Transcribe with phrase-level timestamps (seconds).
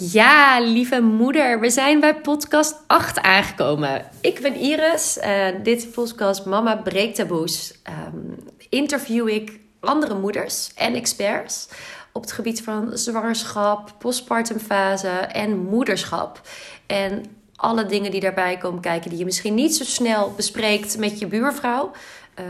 [0.00, 4.04] Ja, lieve moeder, we zijn bij podcast 8 aangekomen.
[4.20, 5.18] Ik ben Iris.
[5.18, 7.74] Uh, dit podcast Mama Breekt Taboes.
[8.14, 8.36] Um,
[8.68, 11.68] interview ik andere moeders en experts
[12.12, 16.40] op het gebied van zwangerschap, postpartumfase en moederschap.
[16.86, 17.24] En
[17.54, 21.26] alle dingen die daarbij komen kijken, die je misschien niet zo snel bespreekt met je
[21.26, 21.90] buurvrouw.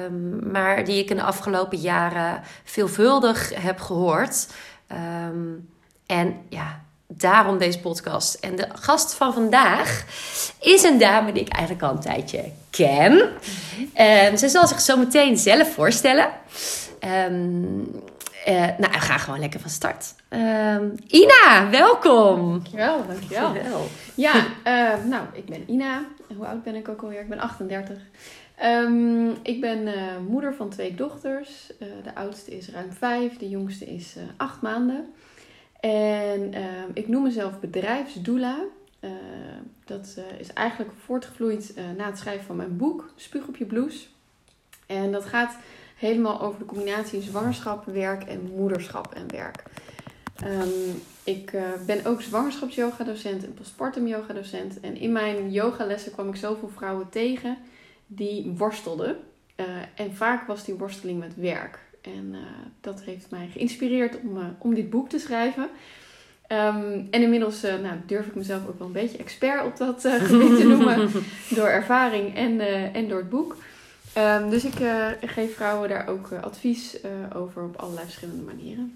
[0.04, 4.48] Um, maar die ik in de afgelopen jaren veelvuldig heb gehoord.
[5.28, 5.68] Um,
[6.06, 8.34] en ja, daarom deze podcast.
[8.34, 10.04] En de gast van vandaag
[10.60, 13.12] is een dame die ik eigenlijk al een tijdje ken.
[14.30, 16.30] Um, ze zal zich zo meteen zelf voorstellen.
[17.30, 18.02] Um,
[18.48, 20.14] uh, nou, we gaan gewoon lekker van start.
[20.28, 22.50] Um, Ina, welkom.
[22.50, 23.52] Dankjewel, dankjewel.
[23.52, 23.86] dankjewel.
[24.14, 24.34] Ja,
[24.64, 26.04] uh, nou, ik ben Ina.
[26.36, 27.20] Hoe oud ben ik ook alweer?
[27.20, 27.96] Ik ben 38.
[28.64, 29.94] Um, ik ben uh,
[30.28, 31.50] moeder van twee dochters.
[31.80, 35.12] Uh, de oudste is ruim vijf, de jongste is acht maanden.
[35.80, 38.64] En ehm, ik noem mezelf bedrijfsdoula.
[39.84, 44.06] dat is eigenlijk voortgevloeid na het schrijven van mijn boek Spuug op je blouse.
[44.86, 45.56] En dat gaat
[45.96, 49.62] helemaal over de combinatie zwangerschap, werk en moederschap en werk.
[50.44, 54.80] Um, ik uh, ben ook zwangerschapsyoga-docent en postpartum-yoga-docent.
[54.80, 57.56] En in mijn yogalessen kwam ik zoveel vrouwen tegen
[58.06, 59.16] die worstelden.
[59.94, 61.78] En vaak was die worsteling met werk.
[62.02, 62.38] En uh,
[62.80, 65.62] dat heeft mij geïnspireerd om, om dit boek te schrijven.
[66.52, 70.56] Um, en inmiddels nou, durf ik mezelf ook wel een beetje expert op dat gebied
[70.56, 71.10] te noemen.
[71.56, 72.60] door ervaring en,
[72.94, 73.56] en door het boek.
[74.18, 74.74] Um, dus ik
[75.20, 76.96] geef vrouwen daar ook advies
[77.34, 78.92] over op allerlei verschillende manieren.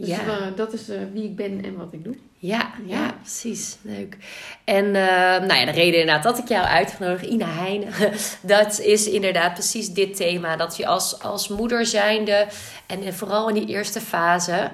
[0.00, 0.50] Dus ja.
[0.56, 2.16] dat is wie ik ben en wat ik doe.
[2.38, 2.96] Ja, ja.
[2.96, 3.76] ja precies.
[3.82, 4.16] Leuk.
[4.64, 7.92] En nou ja, de reden inderdaad dat ik jou uitgenodigd, Ina Heijnen,
[8.42, 10.56] dat is inderdaad precies dit thema.
[10.56, 12.46] Dat je als, als moeder zijnde
[12.86, 14.70] en vooral in die eerste fase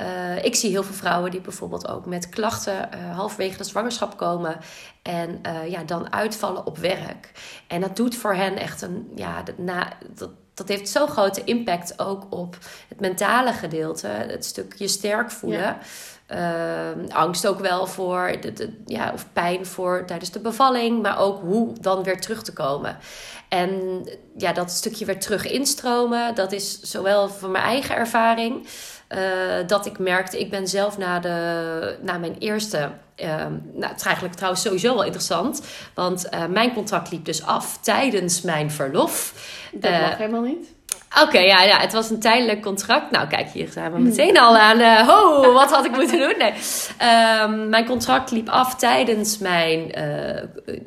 [0.00, 4.16] uh, ik zie heel veel vrouwen die bijvoorbeeld ook met klachten uh, halverwege de zwangerschap
[4.16, 4.56] komen
[5.02, 7.32] en uh, ja, dan uitvallen op werk.
[7.66, 11.44] En dat doet voor hen echt een, ja, dat, na, dat, dat heeft zo'n grote
[11.44, 12.56] impact ook op
[12.88, 15.76] het mentale gedeelte, het stuk je sterk voelen.
[16.28, 16.94] Ja.
[17.08, 21.40] angst ook wel voor, de, de, ja, of pijn voor tijdens de bevalling, maar ook
[21.40, 22.96] hoe dan weer terug te komen.
[23.48, 24.02] En
[24.36, 28.66] ja, dat stukje weer terug instromen, dat is zowel voor mijn eigen ervaring.
[29.08, 29.18] Uh,
[29.66, 32.90] dat ik merkte, ik ben zelf na, de, na mijn eerste.
[33.22, 33.26] Uh,
[33.74, 35.62] nou, het is eigenlijk trouwens sowieso wel interessant.
[35.94, 39.34] Want uh, mijn contract liep dus af tijdens mijn verlof.
[39.72, 40.78] Dat mag helemaal niet.
[41.14, 43.10] Oké, okay, ja, ja, het was een tijdelijk contract.
[43.10, 44.80] Nou, kijk, hier zijn we meteen al aan.
[44.80, 46.34] Uh, ho, wat had ik moeten doen?
[46.38, 46.52] Nee.
[47.42, 49.98] Um, mijn contract liep af tijdens mijn.
[49.98, 50.36] Uh,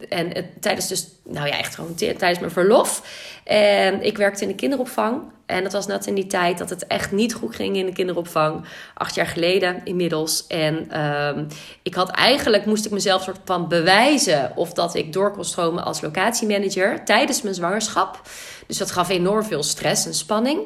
[0.09, 1.07] en uh, tijdens dus.
[1.23, 3.01] Nou ja, echt gewoon tijdens mijn verlof.
[3.43, 5.21] En ik werkte in de kinderopvang.
[5.45, 7.93] En dat was net in die tijd dat het echt niet goed ging in de
[7.93, 8.65] kinderopvang.
[8.93, 10.47] Acht jaar geleden inmiddels.
[10.47, 11.47] En um,
[11.81, 15.83] ik had eigenlijk, moest ik mezelf soort van bewijzen of dat ik door kon stromen
[15.83, 18.21] als locatiemanager tijdens mijn zwangerschap.
[18.67, 20.59] Dus dat gaf enorm veel stress en spanning.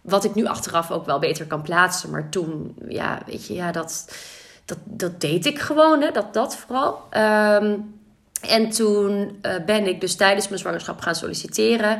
[0.00, 2.10] Wat ik nu achteraf ook wel beter kan plaatsen.
[2.10, 4.16] Maar toen, ja, weet je, ja, dat,
[4.64, 7.02] dat, dat deed ik gewoon, hè, dat, dat vooral.
[7.62, 8.02] Um,
[8.46, 11.98] en toen uh, ben ik dus tijdens mijn zwangerschap gaan solliciteren.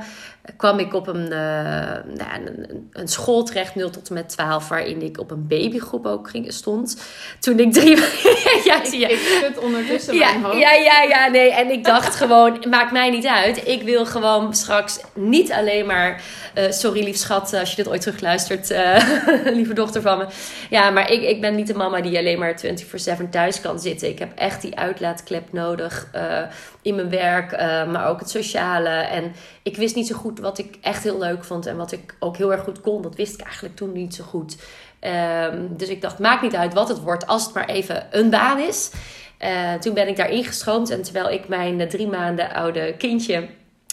[0.56, 4.68] kwam ik op een, uh, nou, een, een, school terecht, 0 tot en met 12,
[4.68, 7.02] waarin ik op een babygroep ook ging, stond.
[7.40, 7.96] Toen ik drie.
[8.70, 9.06] ja, zie je.
[9.06, 10.58] Ik, ik het ondertussen ja, mijn hoofd.
[10.58, 11.52] Ja, ja, ja, nee.
[11.52, 13.68] En ik dacht gewoon, maakt mij niet uit.
[13.68, 16.22] Ik wil gewoon straks niet alleen maar.
[16.58, 18.68] Uh, sorry, lief schat, als je dit ooit terugluistert,
[19.58, 20.26] lieve dochter van me.
[20.70, 24.08] Ja, maar ik, ik ben niet de mama die alleen maar 24-7 thuis kan zitten.
[24.08, 26.08] Ik heb echt die uitlaatklep nodig.
[26.34, 26.46] Uh,
[26.82, 27.58] in mijn werk, uh,
[27.92, 28.88] maar ook het sociale.
[28.88, 32.14] En ik wist niet zo goed wat ik echt heel leuk vond en wat ik
[32.18, 33.02] ook heel erg goed kon.
[33.02, 34.56] Dat wist ik eigenlijk toen niet zo goed.
[35.52, 38.30] Um, dus ik dacht, maakt niet uit wat het wordt, als het maar even een
[38.30, 38.90] baan is.
[39.40, 43.48] Uh, toen ben ik daar ingestroomd en terwijl ik mijn drie maanden oude kindje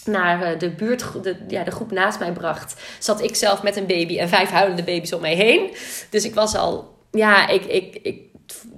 [0.05, 3.85] naar de buurt, de, ja, de groep naast mij bracht, zat ik zelf met een
[3.85, 5.75] baby en vijf huilende baby's om mij heen.
[6.09, 8.21] Dus ik was al, ja, ik, ik, ik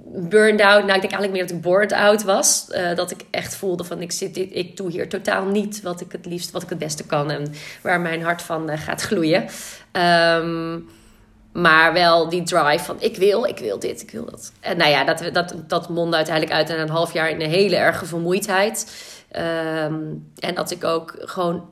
[0.06, 0.84] burned out.
[0.84, 2.66] Nou, ik denk eigenlijk meer dat ik bored out was.
[2.70, 6.00] Uh, dat ik echt voelde van ik, zit, ik, ik doe hier totaal niet wat
[6.00, 7.30] ik het liefst, wat ik het beste kan.
[7.30, 9.44] En waar mijn hart van uh, gaat gloeien.
[9.92, 10.88] Um,
[11.52, 14.52] maar wel die drive van ik wil, ik wil dit, ik wil dat.
[14.60, 17.50] En nou ja, dat, dat, dat mondde uiteindelijk uit in een half jaar in een
[17.50, 18.92] hele erge vermoeidheid.
[19.32, 21.68] Um, en dat ik ook gewoon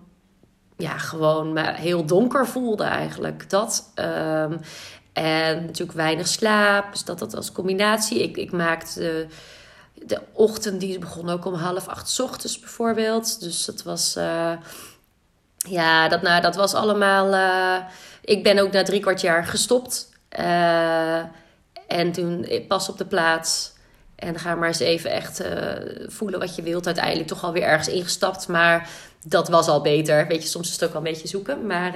[0.77, 3.51] ja, gewoon me heel donker voelde eigenlijk.
[3.51, 3.93] Dat.
[3.95, 4.61] Um,
[5.13, 6.93] en natuurlijk weinig slaap.
[6.93, 8.23] Dus dat dat als combinatie.
[8.23, 9.27] Ik, ik maakte
[9.95, 13.41] de ochtend, die begon ook om half acht ochtends bijvoorbeeld.
[13.41, 14.17] Dus dat was.
[14.17, 14.53] Uh,
[15.57, 17.35] ja, dat, nou, dat was allemaal.
[17.35, 17.77] Uh,
[18.25, 20.11] ik ben ook na drie kwart jaar gestopt.
[20.39, 21.19] Uh,
[21.87, 23.73] en toen pas op de plaats.
[24.15, 25.43] En ga maar eens even echt
[26.07, 26.87] voelen wat je wilt.
[26.87, 28.49] Uiteindelijk toch alweer ergens ingestapt.
[28.49, 28.89] Maar
[29.25, 30.27] dat was al beter.
[30.27, 31.67] Weet je, soms is het ook wel een beetje zoeken.
[31.67, 31.93] Maar,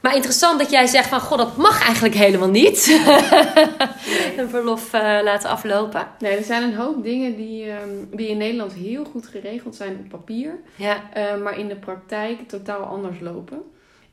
[0.00, 1.20] maar interessant dat jij zegt van...
[1.20, 2.86] God, dat mag eigenlijk helemaal niet.
[4.36, 6.06] een verlof uh, laten aflopen.
[6.18, 9.98] Nee, er zijn een hoop dingen die, um, die in Nederland heel goed geregeld zijn
[9.98, 10.58] op papier.
[10.76, 11.02] Ja.
[11.42, 13.62] maar in de praktijk totaal anders lopen.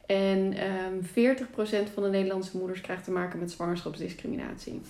[0.06, 0.56] En
[0.94, 4.82] um, 40% van de Nederlandse moeders krijgt te maken met zwangerschapsdiscriminatie.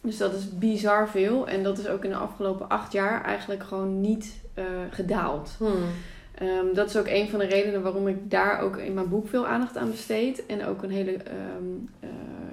[0.00, 1.48] Dus dat is bizar veel.
[1.48, 5.54] En dat is ook in de afgelopen acht jaar eigenlijk gewoon niet uh, gedaald.
[5.58, 5.84] Hmm.
[6.42, 9.28] Um, dat is ook een van de redenen waarom ik daar ook in mijn boek
[9.28, 10.46] veel aandacht aan besteed.
[10.46, 12.10] En ook een hele, um, uh,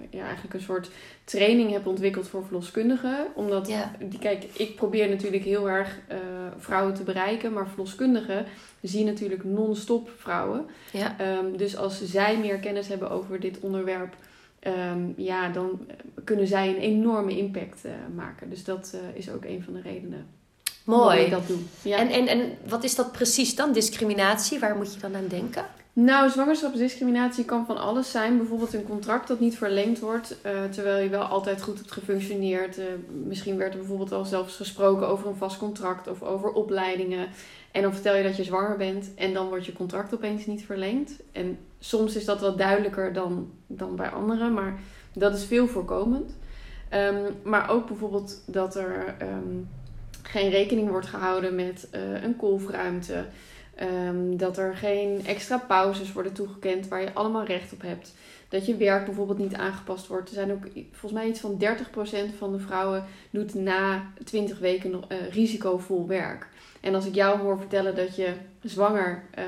[0.09, 0.89] ja, eigenlijk een soort
[1.23, 3.27] training heb ontwikkeld voor verloskundigen.
[3.35, 3.91] Omdat, ja.
[4.19, 6.17] kijk, ik probeer natuurlijk heel erg uh,
[6.57, 7.53] vrouwen te bereiken.
[7.53, 8.45] Maar verloskundigen
[8.81, 10.65] zien natuurlijk non-stop vrouwen.
[10.91, 11.15] Ja.
[11.37, 14.15] Um, dus als zij meer kennis hebben over dit onderwerp
[15.15, 15.87] ja, dan
[16.23, 18.49] kunnen zij een enorme impact uh, maken.
[18.49, 20.27] Dus dat is ook een van de redenen.
[20.83, 21.19] Mooi.
[21.19, 21.57] ik dat doe.
[21.81, 21.97] Ja.
[21.97, 24.59] En, en, en wat is dat precies dan, discriminatie?
[24.59, 25.65] Waar moet je dan aan denken?
[25.95, 28.37] Nou, zwangerschapsdiscriminatie kan van alles zijn.
[28.37, 32.77] Bijvoorbeeld een contract dat niet verlengd wordt, uh, terwijl je wel altijd goed hebt gefunctioneerd.
[32.77, 32.85] Uh,
[33.25, 37.27] misschien werd er bijvoorbeeld al zelfs gesproken over een vast contract of over opleidingen.
[37.71, 40.65] En dan vertel je dat je zwanger bent en dan wordt je contract opeens niet
[40.65, 41.11] verlengd.
[41.31, 44.79] En soms is dat wat duidelijker dan, dan bij anderen, maar
[45.13, 46.31] dat is veel voorkomend.
[46.93, 49.69] Um, maar ook bijvoorbeeld dat er um,
[50.33, 53.25] geen rekening wordt gehouden met uh, een kolfruimte.
[54.07, 58.13] Um, dat er geen extra pauzes worden toegekend waar je allemaal recht op hebt.
[58.49, 60.29] Dat je werk bijvoorbeeld niet aangepast wordt.
[60.29, 61.61] Er zijn ook volgens mij iets van
[62.33, 66.47] 30% van de vrouwen doet na 20 weken uh, risicovol werk.
[66.81, 68.33] En als ik jou hoor vertellen dat je
[68.63, 69.43] zwanger uh,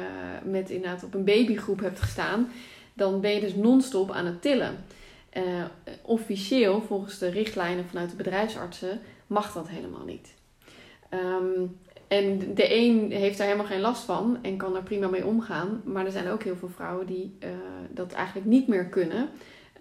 [0.52, 2.52] met inderdaad op een babygroep hebt gestaan,
[2.94, 4.76] dan ben je dus non-stop aan het tillen.
[6.02, 10.35] Officieel, volgens de richtlijnen vanuit de bedrijfsartsen, mag dat helemaal niet.
[11.16, 11.78] Um,
[12.08, 15.82] en de een heeft daar helemaal geen last van en kan er prima mee omgaan.
[15.86, 17.50] Maar er zijn ook heel veel vrouwen die uh,
[17.90, 19.30] dat eigenlijk niet meer kunnen.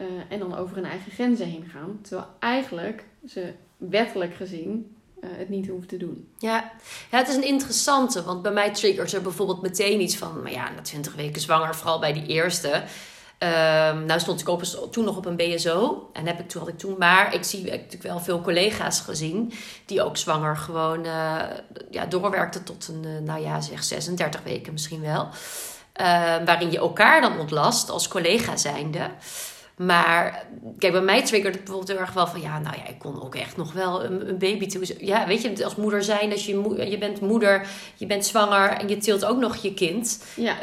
[0.00, 1.98] Uh, en dan over hun eigen grenzen heen gaan.
[2.02, 6.28] Terwijl eigenlijk ze wettelijk gezien uh, het niet hoeven te doen.
[6.38, 6.72] Ja.
[7.10, 8.22] ja, het is een interessante.
[8.22, 10.42] Want bij mij triggert er bijvoorbeeld meteen iets van...
[10.42, 12.82] Maar ja, na 20 weken zwanger, vooral bij die eerste...
[13.44, 16.08] Um, nou stond ik op, toen nog op een BSO.
[16.12, 17.34] En heb ik, toen had ik toen maar...
[17.34, 19.52] Ik zie ik natuurlijk wel veel collega's gezien...
[19.86, 21.40] die ook zwanger gewoon uh,
[21.90, 23.04] ja, doorwerkten tot een...
[23.04, 25.28] Uh, nou ja, zeg 36 weken misschien wel.
[26.00, 29.10] Uh, waarin je elkaar dan ontlast als collega zijnde.
[29.76, 30.46] Maar
[30.78, 32.40] kijk, bij mij triggert het bijvoorbeeld heel erg wel van...
[32.40, 35.06] Ja, nou ja, ik kon ook echt nog wel een, een baby toe...
[35.06, 37.66] Ja, weet je, als moeder zijn, als je, je bent moeder...
[37.94, 40.24] Je bent zwanger en je tilt ook nog je kind...
[40.36, 40.56] Ja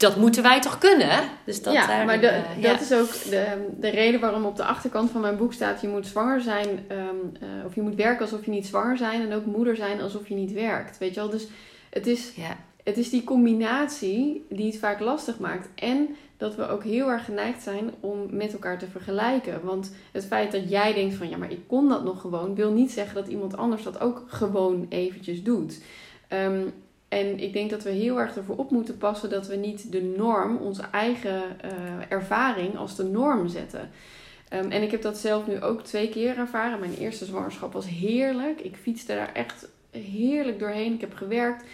[0.00, 1.20] dat moeten wij toch kunnen?
[1.44, 2.80] Dus dat ja, maar de, uh, dat ja.
[2.80, 6.06] is ook de, de reden waarom op de achterkant van mijn boek staat: je moet
[6.06, 9.44] zwanger zijn, um, uh, of je moet werken alsof je niet zwanger zijn, en ook
[9.44, 10.98] moeder zijn alsof je niet werkt.
[10.98, 11.30] Weet je wel?
[11.30, 11.46] Dus
[11.90, 12.56] het is, ja.
[12.84, 15.68] het is die combinatie die het vaak lastig maakt.
[15.74, 19.60] En dat we ook heel erg geneigd zijn om met elkaar te vergelijken.
[19.64, 22.72] Want het feit dat jij denkt van ja, maar ik kon dat nog gewoon, wil
[22.72, 25.80] niet zeggen dat iemand anders dat ook gewoon eventjes doet.
[26.32, 26.72] Um,
[27.10, 30.02] en ik denk dat we heel erg ervoor op moeten passen dat we niet de
[30.02, 31.70] norm, onze eigen uh,
[32.08, 33.90] ervaring, als de norm zetten.
[34.54, 36.80] Um, en ik heb dat zelf nu ook twee keer ervaren.
[36.80, 38.60] Mijn eerste zwangerschap was heerlijk.
[38.60, 40.94] Ik fietste daar echt heerlijk doorheen.
[40.94, 41.64] Ik heb gewerkt,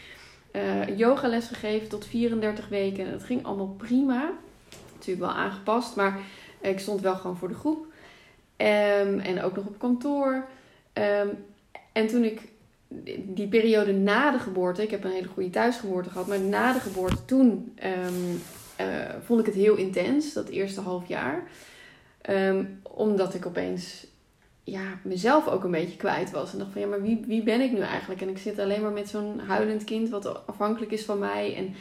[0.52, 3.10] uh, yogales gegeven tot 34 weken.
[3.10, 4.32] Het ging allemaal prima.
[4.94, 6.18] Natuurlijk wel aangepast, maar
[6.60, 7.86] ik stond wel gewoon voor de groep.
[8.56, 10.46] Um, en ook nog op kantoor.
[10.92, 11.44] Um,
[11.92, 12.40] en toen ik
[13.18, 16.80] die periode na de geboorte, ik heb een hele goede thuisgeboorte gehad, maar na de
[16.80, 18.42] geboorte toen um,
[19.22, 21.42] vond ik het heel intens, dat eerste half jaar.
[22.30, 24.06] Um, omdat ik opeens
[24.64, 26.52] ja, mezelf ook een beetje kwijt was.
[26.52, 28.20] En dacht van ja, maar wie, wie ben ik nu eigenlijk?
[28.20, 31.56] En ik zit alleen maar met zo'n huilend kind wat afhankelijk is van mij.
[31.56, 31.74] En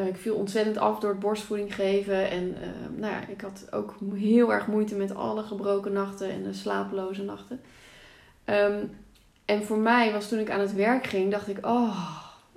[0.00, 2.30] uh, ik viel ontzettend af door het borstvoeding geven.
[2.30, 6.42] En uh, nou ja, ik had ook heel erg moeite met alle gebroken nachten en
[6.42, 7.60] de slapeloze nachten.
[9.48, 12.16] En voor mij was toen ik aan het werk ging, dacht ik, oh,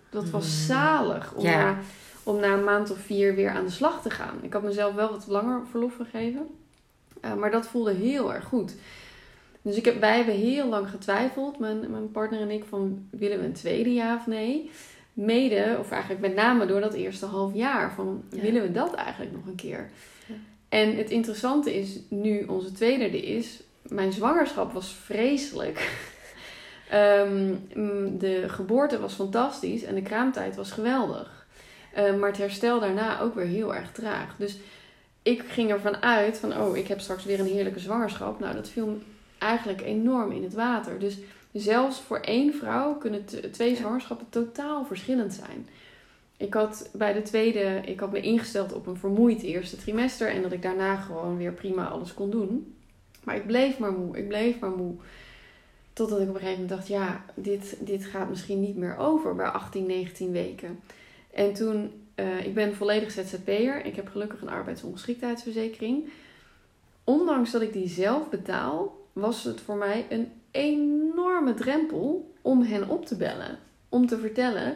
[0.10, 0.66] dat was mm.
[0.66, 1.64] zalig om, ja.
[1.64, 1.78] na,
[2.24, 4.36] om na een maand of vier weer aan de slag te gaan.
[4.42, 6.48] Ik had mezelf wel wat langer verlof gegeven,
[7.26, 8.76] uh, maar dat voelde heel erg goed.
[9.62, 13.40] Dus ik heb, wij hebben heel lang getwijfeld, mijn, mijn partner en ik, van willen
[13.40, 14.72] we een tweede ja of nee?
[15.14, 18.42] Mede, of eigenlijk met name door dat eerste half jaar, van ja.
[18.42, 19.90] willen we dat eigenlijk nog een keer?
[20.26, 20.36] Ja.
[20.70, 26.10] En het interessante is, nu onze tweede er is, mijn zwangerschap was vreselijk.
[26.94, 27.68] Um,
[28.18, 31.48] de geboorte was fantastisch en de kraamtijd was geweldig.
[31.98, 34.36] Um, maar het herstel daarna ook weer heel erg traag.
[34.38, 34.58] Dus
[35.24, 38.40] ik ging ervan uit van, oh, ik heb straks weer een heerlijke zwangerschap.
[38.40, 38.98] Nou, dat viel
[39.38, 41.00] eigenlijk enorm in het water.
[41.00, 41.18] Dus
[41.54, 45.68] zelfs voor één vrouw kunnen twee zwangerschappen totaal verschillend zijn.
[46.38, 50.42] Ik had bij de tweede, ik had me ingesteld op een vermoeid eerste trimester en
[50.42, 52.76] dat ik daarna gewoon weer prima alles kon doen.
[53.24, 54.94] Maar ik bleef maar moe, ik bleef maar moe.
[55.94, 59.36] Totdat ik op een gegeven moment dacht, ja, dit, dit gaat misschien niet meer over
[59.36, 60.80] bij 18, 19 weken.
[61.34, 63.86] En toen, uh, ik ben volledig ZZP'er.
[63.86, 66.10] Ik heb gelukkig een arbeidsongeschiktheidsverzekering.
[67.04, 72.90] Ondanks dat ik die zelf betaal, was het voor mij een enorme drempel om hen
[72.90, 73.60] op te bellen.
[73.90, 74.76] Om te vertellen,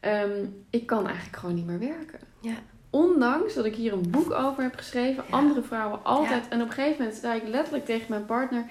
[0.00, 2.20] ehm, ik kan eigenlijk gewoon niet meer werken.
[2.40, 2.54] Ja.
[2.90, 6.48] Ondanks dat ik hier een boek over heb geschreven, andere vrouwen altijd.
[6.48, 8.64] En op een gegeven moment zei ik letterlijk tegen mijn partner: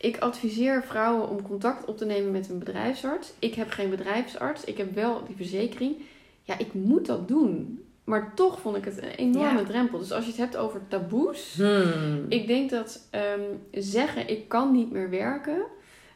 [0.00, 3.32] Ik adviseer vrouwen om contact op te nemen met een bedrijfsarts.
[3.38, 5.96] Ik heb geen bedrijfsarts, ik heb wel die verzekering.
[6.42, 7.84] Ja, ik moet dat doen.
[8.04, 9.98] Maar toch vond ik het een enorme drempel.
[9.98, 11.54] Dus als je het hebt over taboes.
[11.56, 12.24] Hmm.
[12.28, 13.40] Ik denk dat ehm,
[13.72, 15.62] zeggen ik kan niet meer werken.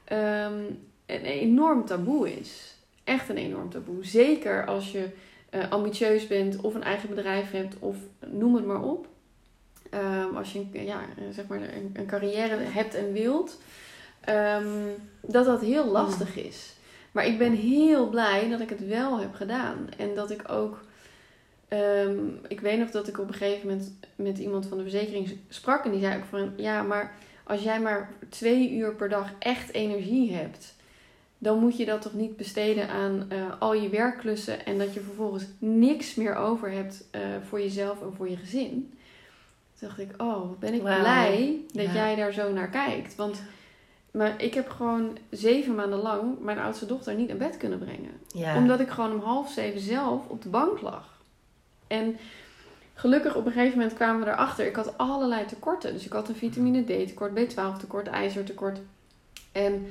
[0.04, 0.62] Ehm,
[1.06, 2.76] een enorm taboe is.
[3.04, 4.04] Echt een enorm taboe.
[4.06, 5.08] Zeker als je
[5.54, 7.96] uh, ambitieus bent of een eigen bedrijf hebt of
[8.30, 9.06] noem het maar op.
[9.94, 13.60] Ehm, als je ja, zeg maar een, een carrière hebt en wilt.
[15.20, 16.72] dat dat heel lastig is.
[17.12, 19.88] Maar ik ben heel blij dat ik het wel heb gedaan.
[19.96, 20.78] En dat ik ook
[21.74, 25.38] Ehm, ik weet nog dat ik op een gegeven moment met iemand van de verzekering
[25.48, 25.84] sprak.
[25.84, 29.72] En die zei ook van, ja, maar als jij maar twee uur per dag echt
[29.72, 30.74] energie hebt,
[31.38, 35.00] dan moet je dat toch niet besteden aan uh, al je werkklussen en dat je
[35.00, 38.93] vervolgens niks meer over hebt uh, voor jezelf en voor je gezin.
[39.84, 43.14] Dacht ik, oh, wat ben ik blij dat jij daar zo naar kijkt.
[43.14, 43.42] Want
[44.10, 48.10] maar ik heb gewoon zeven maanden lang mijn oudste dochter niet in bed kunnen brengen.
[48.56, 51.18] Omdat ik gewoon om half zeven zelf op de bank lag.
[51.86, 52.16] En
[52.94, 54.66] gelukkig op een gegeven moment kwamen we erachter.
[54.66, 55.92] Ik had allerlei tekorten.
[55.92, 58.78] Dus ik had een vitamine D tekort, B12 tekort, ijzer tekort.
[59.52, 59.86] En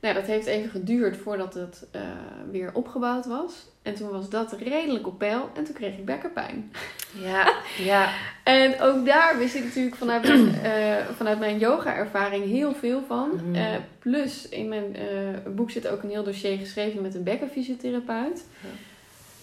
[0.00, 2.02] nou, dat heeft even geduurd voordat het uh,
[2.50, 3.66] weer opgebouwd was.
[3.88, 5.50] En toen was dat redelijk op peil.
[5.54, 6.72] En toen kreeg ik bekkenpijn.
[7.12, 8.12] Ja, ja.
[8.44, 13.40] en ook daar wist ik natuurlijk vanuit mijn, uh, vanuit mijn yoga-ervaring heel veel van.
[13.44, 13.54] Mm.
[13.54, 13.66] Uh,
[13.98, 14.96] plus, in mijn
[15.54, 18.44] boek zit ook een heel dossier geschreven met een bekkenfysiotherapeut.
[18.60, 18.68] Ja.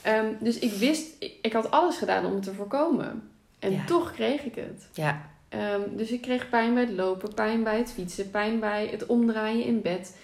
[0.05, 3.29] Ehm, dus ik wist, ik, had alles gedaan om het te voorkomen.
[3.59, 4.89] En toch kreeg ik het.
[4.93, 5.29] Ja.
[5.49, 9.05] Ehm, dus ik kreeg pijn bij het lopen, pijn bij het fietsen, pijn bij het
[9.05, 10.17] omdraaien in bed.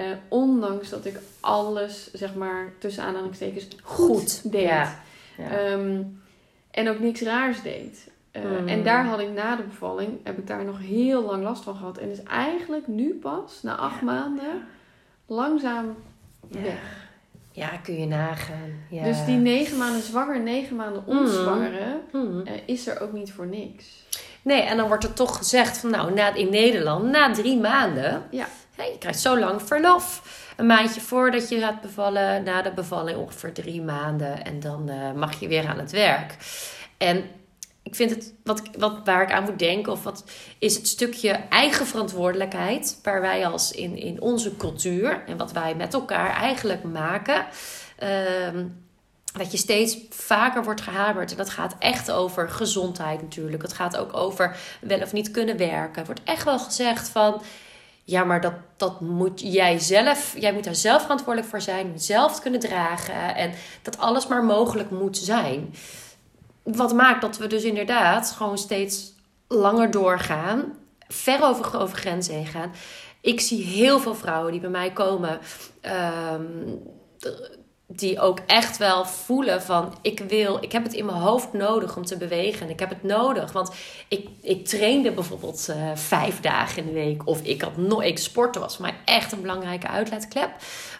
[0.00, 4.62] Uh, ondanks dat ik alles, zeg maar, tussen aanhalingstekens goed, deed.
[4.62, 4.96] Ja.
[5.38, 6.02] Ehm,
[6.70, 8.08] en ook niks raars deed.
[8.32, 11.62] Uh, En daar had ik na de bevalling, heb ik daar nog heel lang last
[11.62, 11.98] van gehad.
[11.98, 14.66] En is eigenlijk nu pas, na acht maanden,
[15.26, 15.96] langzaam
[16.48, 17.08] weg.
[17.52, 18.72] Ja, kun je nagaan.
[18.90, 19.04] Ja.
[19.04, 21.18] Dus die negen maanden zwanger, negen maanden mhm.
[21.18, 22.42] onzwangere, mm.
[22.66, 24.04] is er ook niet voor niks.
[24.42, 28.22] Nee, en dan wordt er toch gezegd van nou, na, in Nederland, na drie maanden,
[28.30, 28.46] ja.
[28.76, 30.22] Je krijgt zo lang verlof.
[30.56, 34.44] Een maandje voordat je gaat bevallen, na de bevalling ongeveer drie maanden.
[34.44, 36.36] En dan uh, mag je weer aan het werk.
[36.98, 37.24] En
[37.82, 40.24] ik vind het, wat, wat, waar ik aan moet denken, of wat
[40.58, 45.74] is het stukje eigen verantwoordelijkheid, waar wij als in, in onze cultuur en wat wij
[45.74, 47.46] met elkaar eigenlijk maken.
[47.98, 48.66] Ehm,
[49.38, 51.30] dat je steeds vaker wordt gehamerd.
[51.30, 53.62] En dat gaat echt over gezondheid natuurlijk.
[53.62, 56.00] Het gaat ook over wel of niet kunnen werken.
[56.00, 57.42] Er wordt echt wel gezegd van.
[58.04, 60.34] Ja, maar dat, dat moet jij zelf.
[60.38, 61.92] Jij moet daar zelf verantwoordelijk voor zijn.
[61.96, 63.34] Zelf kunnen dragen.
[63.34, 65.74] En dat alles maar mogelijk moet zijn
[66.64, 69.12] wat maakt dat we dus inderdaad gewoon steeds
[69.48, 72.72] langer doorgaan, ver over, grenzen heen gaan.
[73.20, 75.38] Ik zie heel veel vrouwen die bij mij komen,
[75.80, 76.42] ehm,
[77.98, 81.96] die ook echt wel voelen van ik wil, ik heb het in mijn hoofd nodig
[81.96, 82.70] om te bewegen.
[82.70, 83.74] Ik heb het nodig, want
[84.08, 88.18] ik, ik trainde bijvoorbeeld uh, vijf dagen in de week of ik had nog, ik
[88.18, 90.50] sporten was voor mij echt een belangrijke uitlaatklep.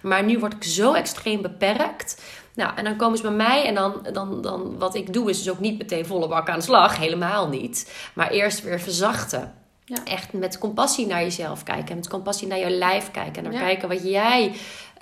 [0.03, 2.23] Maar nu word ik zo extreem beperkt
[2.55, 5.43] nou, en dan komen ze bij mij en dan, dan, dan wat ik doe is
[5.43, 6.97] dus ook niet meteen volle bak aan de slag.
[6.97, 7.93] Helemaal niet.
[8.15, 9.64] Maar eerst weer verzachten.
[9.85, 9.97] Ja.
[10.05, 11.89] Echt met compassie naar jezelf kijken.
[11.89, 13.45] En met compassie naar jouw lijf kijken.
[13.45, 14.53] En naar kijken wat jij,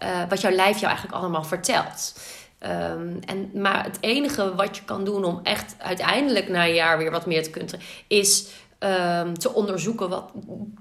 [0.03, 2.15] uh, wat jouw lijf jou eigenlijk allemaal vertelt.
[2.61, 6.99] Um, en, maar het enige wat je kan doen om echt uiteindelijk na een jaar
[6.99, 8.47] weer wat meer te kunnen, is
[8.79, 10.31] um, te onderzoeken wat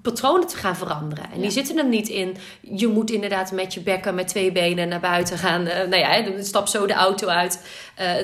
[0.01, 1.31] patronen te gaan veranderen.
[1.33, 2.37] En die zitten er niet in.
[2.61, 5.61] Je moet inderdaad met je bekken met twee benen naar buiten gaan.
[5.61, 7.61] Uh, nou ja, stap zo de auto uit.
[7.99, 8.15] Uh,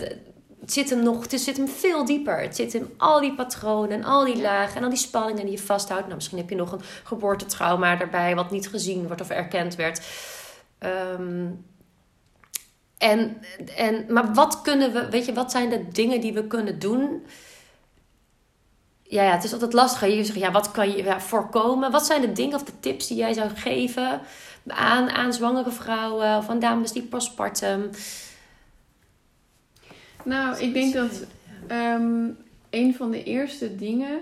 [0.67, 2.41] het zit hem nog, het zit hem veel dieper.
[2.41, 5.51] Het zit hem al die patronen en al die lagen en al die spanningen die
[5.51, 6.03] je vasthoudt.
[6.03, 10.01] Nou, misschien heb je nog een geboortetrauma erbij wat niet gezien wordt of erkend werd.
[11.19, 11.65] Um,
[12.97, 13.41] en,
[13.75, 17.25] en, maar wat kunnen we, weet je, wat zijn de dingen die we kunnen doen?
[19.03, 20.07] ja, ja, het is altijd lastig.
[20.07, 21.91] Je zegt, ja, wat kan je voorkomen?
[21.91, 24.21] Wat zijn de dingen of de tips die jij zou geven
[24.67, 27.89] aan, aan zwangere vrouwen of aan dames die postpartum?
[30.27, 31.25] Nou, ik denk dat
[31.72, 32.38] um,
[32.69, 34.19] een van de eerste dingen,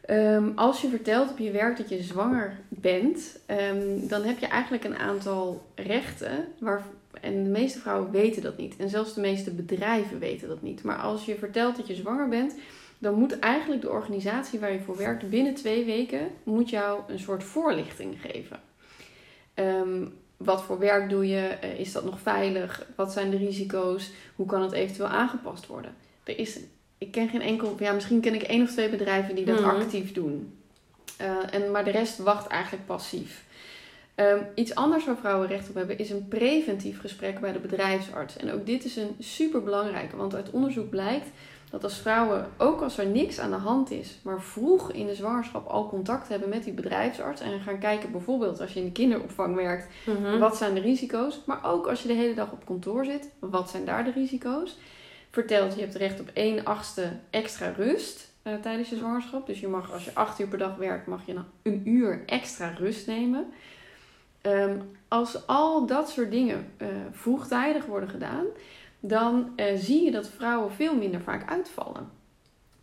[0.00, 4.46] ehm, als je vertelt op je werk dat je zwanger bent, ehm, dan heb je
[4.46, 6.44] eigenlijk een aantal rechten.
[6.58, 6.84] Waar,
[7.20, 8.76] en de meeste vrouwen weten dat niet.
[8.76, 10.82] En zelfs de meeste bedrijven weten dat niet.
[10.82, 12.54] Maar als je vertelt dat je zwanger bent,
[12.98, 17.18] dan moet eigenlijk de organisatie waar je voor werkt binnen twee weken moet jou een
[17.18, 18.60] soort voorlichting geven.
[20.44, 21.46] Wat voor werk doe je?
[21.46, 22.86] Eh, is dat nog veilig?
[22.94, 24.10] Wat zijn de risico's?
[24.36, 25.94] Hoe kan het eventueel aangepast worden?
[26.24, 26.58] Er is
[27.00, 29.68] ik ken geen enkel, ja, misschien ken ik één of twee bedrijven die dat mhm.
[29.68, 30.58] actief doen.
[31.20, 33.44] Uh, en, maar de rest wacht eigenlijk passief.
[34.16, 38.36] Um, iets anders waar vrouwen recht op hebben is een preventief gesprek bij de bedrijfsarts.
[38.36, 41.28] En ook dit is een super belangrijke, want uit onderzoek blijkt
[41.70, 45.14] dat als vrouwen, ook als er niks aan de hand is, maar vroeg in de
[45.14, 48.92] zwangerschap al contact hebben met die bedrijfsarts en gaan kijken, bijvoorbeeld als je in de
[48.92, 50.38] kinderopvang werkt, mhm.
[50.38, 51.40] wat zijn de risico's?
[51.46, 54.76] Maar ook als je de hele dag op kantoor zit, wat zijn daar de risico's?
[55.30, 59.46] vertelt, je hebt recht op 1 achtste extra rust uh, tijdens je zwangerschap.
[59.46, 62.22] Dus je mag, als je 8 uur per dag werkt, mag je dan een uur
[62.26, 63.46] extra rust nemen.
[64.42, 68.44] Um, als al dat soort dingen uh, vroegtijdig worden gedaan,
[69.00, 72.18] dan uh, zie je dat vrouwen veel minder vaak uitvallen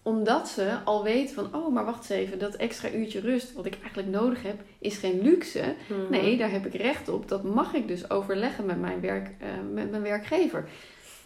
[0.02, 3.66] omdat ze al weten van, oh, maar wacht eens even, dat extra uurtje rust wat
[3.66, 5.76] ik eigenlijk nodig heb, is geen luxe.
[5.88, 6.12] Mhm.
[6.12, 7.28] Nee, daar heb ik recht op.
[7.28, 9.30] Dat mag ik dus overleggen met mijn, werk,
[9.74, 10.68] met mijn werkgever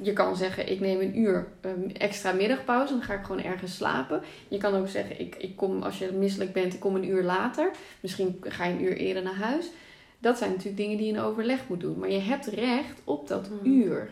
[0.02, 2.94] je kan zeggen, ik neem een uur um, extra middagpauze.
[2.94, 4.22] Dan ga ik gewoon ergens slapen.
[4.48, 7.24] Je kan ook zeggen, ik, ik kom, als je misselijk bent, ik kom een uur
[7.24, 7.72] later.
[8.00, 9.70] Misschien ga je een uur eerder naar huis.
[10.20, 12.00] Dat zijn natuurlijk dingen die je in overleg moet doen.
[12.00, 13.74] Maar je hebt recht op dat hmm.
[13.74, 14.10] uur.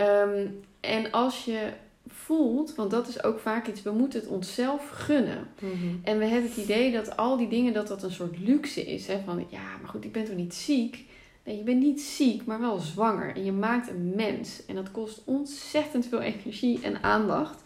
[0.00, 0.46] Ehm,
[0.80, 1.72] en als je
[2.06, 5.48] voelt, want dat is ook vaak iets, we moeten het onszelf gunnen.
[5.58, 6.00] Hmm.
[6.04, 9.06] En we hebben het idee dat al die dingen, dat dat een soort luxe is.
[9.06, 9.20] Hè?
[9.24, 11.04] Van ja, maar goed, ik ben toch niet ziek?
[11.44, 13.34] Nee, je bent niet ziek, maar wel zwanger.
[13.34, 14.66] En je maakt een mens.
[14.66, 17.62] En dat kost ontzettend veel energie en aandacht.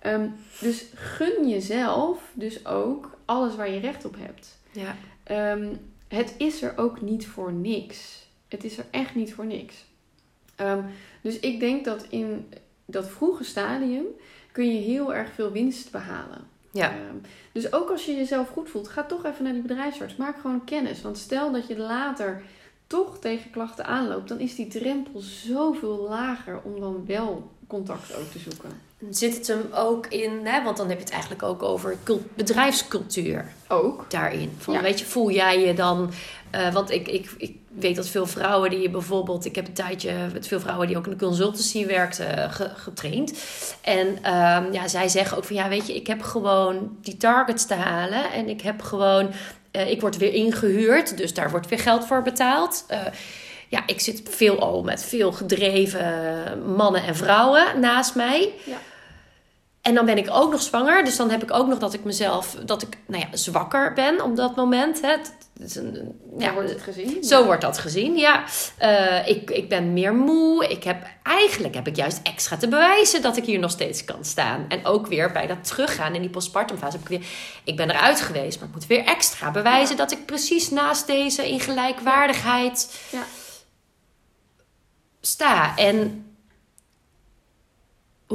[0.00, 0.28] Ehm,
[0.60, 4.58] dus gun jezelf dus ook alles waar je recht op hebt.
[4.70, 4.96] Ja.
[5.22, 5.74] Ehm,
[6.08, 8.26] het is er ook niet voor niks.
[8.48, 9.84] Het is er echt niet voor niks.
[10.56, 10.80] Ehm,
[11.20, 12.48] dus ik denk dat in
[12.84, 14.04] dat vroege stadium
[14.52, 16.52] kun je heel erg veel winst behalen.
[16.70, 16.92] Ja.
[17.52, 20.16] dus ook als je jezelf goed voelt, ga toch even naar die bedrijfsarts.
[20.16, 21.02] Maak gewoon kennis.
[21.02, 22.42] Want stel dat je later
[22.86, 28.30] toch tegen klachten aanloopt, dan is die drempel zoveel lager om dan wel contact ook
[28.30, 28.70] te zoeken.
[29.10, 31.96] Zit het hem ook in, hè, want dan heb je het eigenlijk ook over
[32.34, 33.52] bedrijfscultuur.
[33.68, 34.10] Ook.
[34.10, 34.52] Daarin.
[34.58, 36.10] Van, Weet je, voel jij je dan.
[36.54, 39.44] Uh, want ik, ik, ik weet dat veel vrouwen die bijvoorbeeld.
[39.44, 43.32] Ik heb een tijdje met veel vrouwen die ook in de consultancy werkten getraind.
[43.80, 47.66] En um, ja, zij zeggen ook van ja, weet je, ik heb gewoon die targets
[47.66, 48.32] te halen.
[48.32, 49.30] En ik heb gewoon
[49.76, 52.84] uh, ik word weer ingehuurd, dus daar wordt weer geld voor betaald.
[52.90, 52.98] Uh,
[53.68, 58.52] ja, ik zit veel al met veel gedreven mannen en vrouwen naast mij.
[58.64, 58.76] Ja.
[59.84, 61.04] En dan ben ik ook nog zwanger.
[61.04, 64.22] Dus dan heb ik ook nog dat ik mezelf, dat ik nou ja, zwakker ben
[64.22, 65.00] op dat moment.
[65.00, 65.14] Hè.
[65.64, 67.24] is een, ja, wordt het gezien.
[67.24, 68.44] Zo wordt dat gezien, ja.
[68.82, 70.68] Uh, ik, ik ben meer moe.
[70.68, 74.24] Ik heb, eigenlijk heb ik juist extra te bewijzen dat ik hier nog steeds kan
[74.24, 74.64] staan.
[74.68, 77.26] En ook weer bij dat teruggaan in die postpartumfase heb ik weer...
[77.64, 81.50] Ik ben eruit geweest, maar ik moet weer extra bewijzen dat ik precies naast deze
[81.50, 83.22] in gelijkwaardigheid ja.
[85.20, 85.76] sta.
[85.76, 86.23] En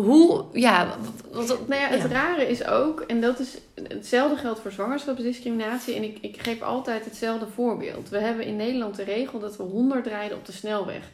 [0.04, 0.98] hoe, ja,
[1.32, 3.58] wat, nou ja, het rare is ook, en dat is
[3.88, 5.96] hetzelfde geldt voor zwangerschapsdiscriminatie.
[5.96, 8.10] En ik, ik geef altijd hetzelfde voorbeeld.
[8.10, 11.10] We hebben in Nederland de regel dat we 100 rijden op de snelweg.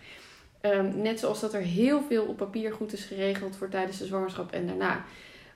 [0.61, 4.05] Um, net zoals dat er heel veel op papier goed is geregeld voor tijdens de
[4.05, 5.05] zwangerschap en daarna.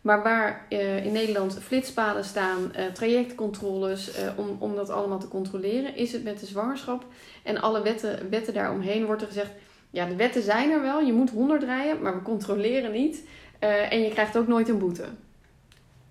[0.02, 5.28] Maar waar uh, in Nederland flitspalen staan, uh, trajectcontroles, uh, om, om dat allemaal te
[5.28, 7.06] controleren, is het met de zwangerschap
[7.44, 9.52] en alle wetten, wetten daaromheen wordt er gezegd
[9.90, 11.02] ja, de wetten zijn er wel.
[11.02, 13.24] Je moet 100 rijden, maar we controleren niet.
[13.64, 15.06] Uh, en je krijgt ook nooit een boete.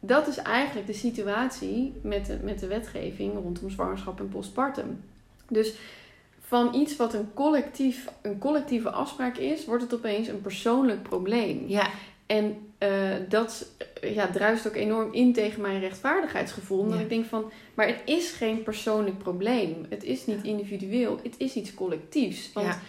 [0.01, 5.05] Dat is eigenlijk de situatie met de, met de wetgeving rondom zwangerschap en postpartum.
[5.49, 5.75] Dus
[6.41, 11.64] van iets wat een, collectief, een collectieve afspraak is, wordt het opeens een persoonlijk probleem.
[11.67, 11.91] Ja.
[12.27, 13.67] En uh, dat
[14.03, 16.79] ja, druist ook enorm in tegen mijn rechtvaardigheidsgevoel.
[16.79, 19.87] Omdat ik denk van, maar het is geen persoonlijk probleem.
[19.88, 21.21] Het is niet individueel.
[21.23, 22.53] Het is iets collectiefs.
[22.53, 22.81] Want ja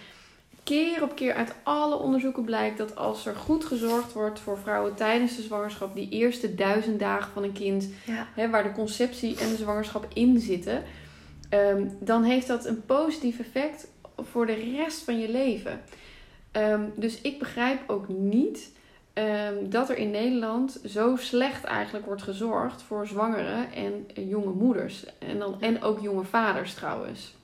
[0.69, 4.95] keer op keer uit alle onderzoeken blijkt dat als er goed gezorgd wordt voor vrouwen
[4.95, 7.89] tijdens de zwangerschap, die eerste duizend dagen van een kind,
[8.36, 10.84] hè, waar de conceptie en de zwangerschap in zitten,
[11.49, 15.82] ehm, dan heeft dat een positief effect voor de rest van je leven.
[16.51, 18.71] Ehm, dus ik begrijp ook niet
[19.13, 25.05] ehm, dat er in Nederland zo slecht eigenlijk wordt gezorgd voor zwangere en jonge moeders.
[25.19, 27.36] En, dan, en ook jonge vaders trouwens.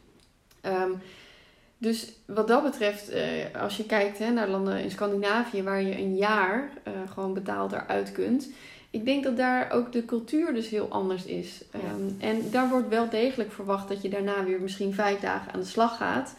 [1.78, 5.98] Dus wat dat betreft, eh, als je kijkt hè, naar landen in Scandinavië waar je
[5.98, 8.50] een jaar uh, gewoon betaald eruit kunt.
[8.90, 11.64] Ik denk dat daar ook de cultuur dus heel anders is.
[11.72, 15.60] Ehm, en daar wordt wel degelijk verwacht dat je daarna weer misschien vijf dagen aan
[15.60, 16.36] de slag gaat.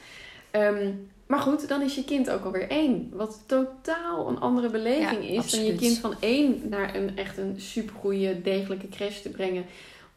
[0.50, 0.92] Ehm,
[1.26, 3.10] maar goed, dan is je kind ook alweer één.
[3.12, 7.54] Wat totaal een andere beleving is dan je kind van één naar een echt een
[7.60, 9.64] supergoeie, degelijke crash te brengen.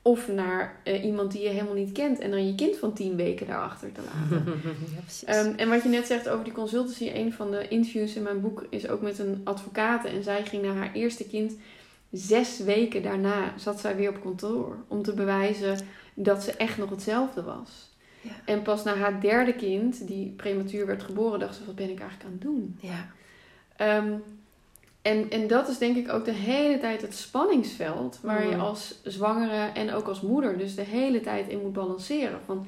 [0.02, 3.16] Of naar eh, iemand die je helemaal niet kent en dan je kind van tien
[3.16, 4.62] weken daarachter te laten.
[5.26, 8.24] ja, um, en wat je net zegt over die consultancy, een van de interviews in
[8.24, 10.06] mijn boek is ook met een advocaat.
[10.06, 11.54] En zij ging naar haar eerste kind.
[12.12, 15.78] Zes weken daarna zat zij weer op kantoor om te bewijzen
[16.14, 17.90] dat ze echt nog hetzelfde was.
[18.22, 18.32] Ja.
[18.46, 22.00] En pas na haar derde kind, die prematuur werd geboren, dacht ze: wat ben ik
[22.00, 22.80] eigenlijk aan het doen?
[22.80, 23.98] Ja.
[23.98, 24.24] Um,
[25.02, 28.62] en, en dat is denk ik ook de hele tijd het spanningsveld waar je mm.
[28.62, 32.40] als zwangere en ook als moeder dus de hele tijd in moet balanceren.
[32.46, 32.68] Van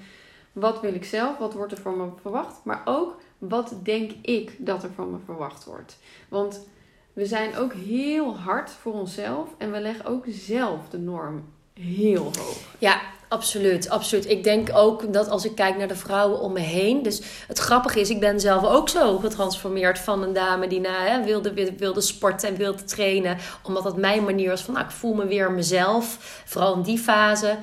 [0.52, 4.56] wat wil ik zelf, wat wordt er van me verwacht, maar ook wat denk ik
[4.58, 5.98] dat er van me verwacht wordt.
[6.30, 6.68] Want
[7.14, 12.24] we zijn ook heel hard voor onszelf en we leggen ook zelf de norm heel
[12.24, 12.76] hoog.
[12.78, 14.30] Ja, Absoluut, absoluut.
[14.30, 17.04] Ik denk ook dat als ik kijk naar de vrouwen om me heen.
[17.04, 21.24] Dus het grappige is, ik ben zelf ook zo getransformeerd van een dame die hè,
[21.24, 23.38] wilde, wilde sporten en wilde trainen.
[23.64, 26.18] Omdat dat mijn manier was van, nou, ik voel me weer mezelf.
[26.46, 27.58] Vooral in die fase.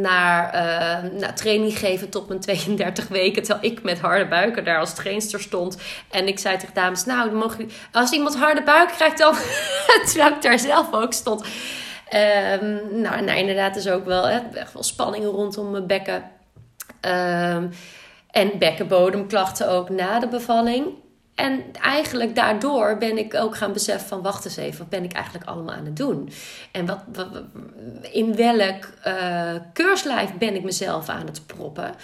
[0.00, 3.42] Naar, uh, naar training geven tot mijn 32 weken.
[3.42, 5.76] Terwijl ik met harde buiken daar als trainster stond.
[6.10, 9.34] En ik zei tegen dames, nou, mogen, als iemand harde buik krijgt dan...
[10.06, 11.44] terwijl ik daar zelf ook stond
[12.14, 16.30] Um, nou, nou, inderdaad is ook wel echt wel spanningen rondom mijn bekken.
[17.00, 17.70] Um,
[18.30, 20.86] en bekkenbodemklachten ook na de bevalling.
[21.34, 24.22] En eigenlijk daardoor ben ik ook gaan beseffen van...
[24.22, 26.30] wacht eens even, wat ben ik eigenlijk allemaal aan het doen?
[26.72, 27.28] En wat, wat
[28.12, 31.94] in welk uh, keurslijf ben ik mezelf aan het proppen?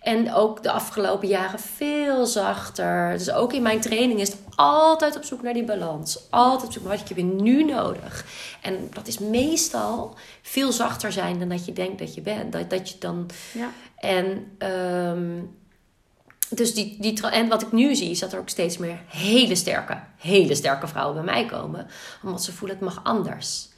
[0.00, 3.12] En ook de afgelopen jaren veel zachter.
[3.12, 6.20] Dus ook in mijn training is het altijd op zoek naar die balans.
[6.30, 8.24] Altijd op zoek naar wat heb je nu nodig.
[8.62, 12.52] En dat is meestal veel zachter zijn dan dat je denkt dat je bent.
[12.52, 13.26] Dat, dat je dan...
[13.52, 13.70] Ja.
[13.96, 14.56] En...
[14.58, 15.64] Um,
[16.48, 19.54] dus die, die, en wat ik nu zie, is dat er ook steeds meer hele
[19.54, 21.86] sterke, hele sterke vrouwen bij mij komen.
[22.22, 23.68] Omdat ze voelen het mag anders.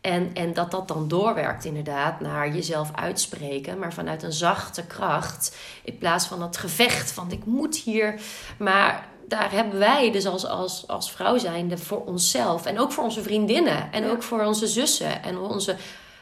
[0.00, 5.56] En, en dat dat dan doorwerkt inderdaad naar jezelf uitspreken, maar vanuit een zachte kracht.
[5.84, 8.20] In plaats van het gevecht van ik moet hier.
[8.58, 12.66] Maar daar hebben wij dus als, als, als vrouw zijnde voor onszelf.
[12.66, 13.92] En ook voor onze vriendinnen.
[13.92, 15.22] En ook voor onze zussen.
[15.22, 15.76] En onze,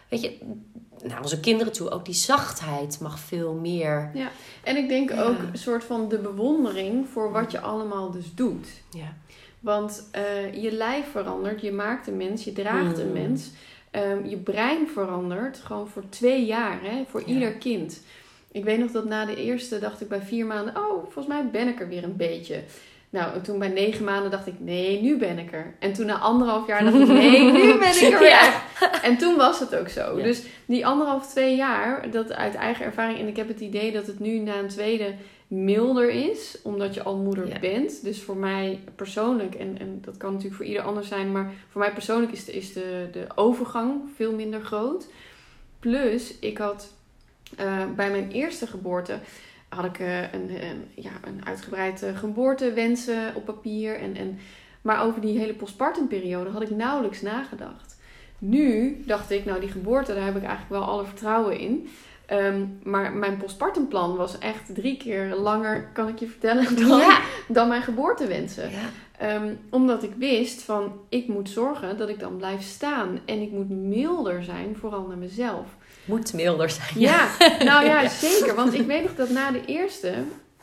[0.09, 0.39] weet je,
[1.03, 1.91] naar onze kinderen toe.
[1.91, 4.11] Ook die zachtheid mag veel meer.
[4.15, 4.31] Ja,
[4.65, 8.69] en ik denk ook een soort van de bewondering voor wat je allemaal dus doet.
[8.91, 9.15] Ja.
[9.61, 13.13] Want uh, je lijf verandert, je maakt een mens, je draagt een mm.
[13.13, 13.51] mens.
[13.91, 18.01] Um, je brein verandert gewoon voor twee jaar, hè, voor ieder kind.
[18.53, 21.51] Ik weet nog dat na de eerste dacht ik bij vier maanden, oh, volgens mij
[21.51, 22.63] ben ik er weer een beetje.
[23.13, 25.75] Nou, toen bij negen maanden dacht ik, nee, nu ben ik er.
[25.79, 28.63] En toen na anderhalf jaar dacht ik, nee, nu ben ik er weer.
[29.03, 30.23] En toen was het ook zo.
[30.23, 33.19] Dus die anderhalf, twee jaar, dat uit eigen ervaring.
[33.19, 35.15] En ik heb het idee dat het nu na een tweede
[35.47, 38.05] milder is, omdat je al moeder bent.
[38.05, 41.81] Dus voor mij persoonlijk, en, en dat kan natuurlijk voor ieder anders zijn, maar voor
[41.81, 45.07] mij persoonlijk is de, is de, de overgang veel minder groot.
[45.79, 46.93] Plus, ik had
[47.61, 49.19] uh, bij mijn eerste geboorte
[49.75, 53.99] had ik uh, een, een, ja, een uitgebreid uh, geboortewensen op papier.
[53.99, 54.39] En, en,
[54.83, 58.01] maar over die hele postpartumperiode had ik nauwelijks nagedacht.
[58.39, 61.89] Nu dacht ik, nou die geboorte, daar heb ik eigenlijk wel alle vertrouwen in.
[62.33, 67.03] Um, maar mijn postpartumplan was echt drie keer langer, kan ik je vertellen, dan,
[67.49, 68.71] dan mijn geboortewensen.
[68.71, 69.35] Ja.
[69.35, 73.19] Um, omdat ik wist van, ik moet zorgen dat ik dan blijf staan.
[73.25, 75.67] En ik moet milder zijn, vooral naar mezelf
[76.05, 77.01] moet milder zijn.
[77.01, 78.55] Ja, nou ja, zeker.
[78.55, 80.15] Want ik weet nog dat na de eerste,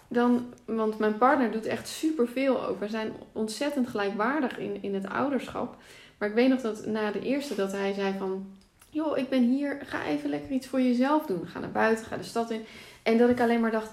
[0.07, 2.79] dan, want mijn partner doet echt superveel ook.
[2.79, 5.75] We zijn ontzettend gelijkwaardig in, in het ouderschap.
[6.17, 8.47] Maar ik weet nog dat na de eerste dat hij zei van,
[8.89, 11.47] joh, ik ben hier, ga even lekker iets voor jezelf doen.
[11.47, 12.61] Ga naar buiten, ga de stad in.
[13.03, 13.91] En dat ik alleen maar dacht,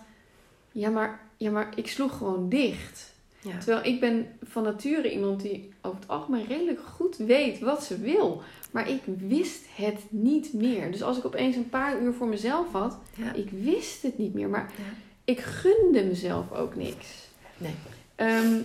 [0.72, 3.14] ja, maar, ja, maar ik sloeg gewoon dicht.
[3.40, 3.58] Ja.
[3.58, 7.98] Terwijl ik ben van nature iemand die over het algemeen redelijk goed weet wat ze
[7.98, 8.42] wil.
[8.76, 10.90] Maar ik wist het niet meer.
[10.90, 13.32] Dus als ik opeens een paar uur voor mezelf had, ja.
[13.32, 14.48] ik wist het niet meer.
[14.48, 14.70] Maar
[15.24, 17.28] ik gunde mezelf ook niks.
[17.56, 17.74] Nee.
[18.14, 18.60] Ehm,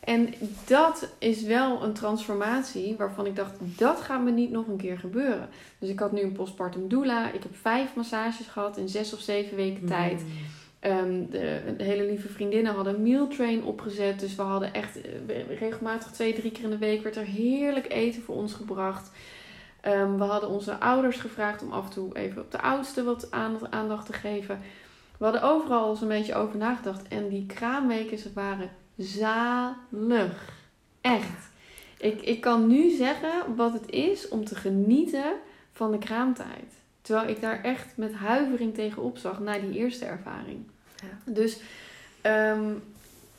[0.00, 0.34] en
[0.66, 4.98] dat is wel een transformatie waarvan ik dacht, dat gaat me niet nog een keer
[4.98, 5.48] gebeuren.
[5.78, 7.32] Dus ik had nu een postpartum doula.
[7.32, 10.22] Ik heb vijf massages gehad in zes of zeven weken tijd.
[10.80, 14.20] Ehm, de, de, hele lieve vriendinnen hadden een mealtrain opgezet.
[14.20, 17.92] Dus we hadden echt eh, regelmatig twee, drie keer in de week werd er heerlijk
[17.92, 19.10] eten voor ons gebracht.
[19.86, 23.30] Ehm, we hadden onze ouders gevraagd om af en toe even op de oudste wat
[23.70, 24.60] aandacht te geven.
[25.18, 27.08] We hadden overal eens een beetje over nagedacht.
[27.08, 30.54] En die kraamweken, ze waren zalig.
[31.00, 31.50] Echt.
[31.98, 35.32] Ik, ik kan nu zeggen wat het is om te genieten
[35.72, 36.72] van de kraamtijd.
[37.00, 40.64] Terwijl ik daar echt met huivering tegenop zag na die eerste ervaring.
[40.96, 41.32] Ja.
[41.32, 41.60] Dus
[42.20, 42.72] ehm,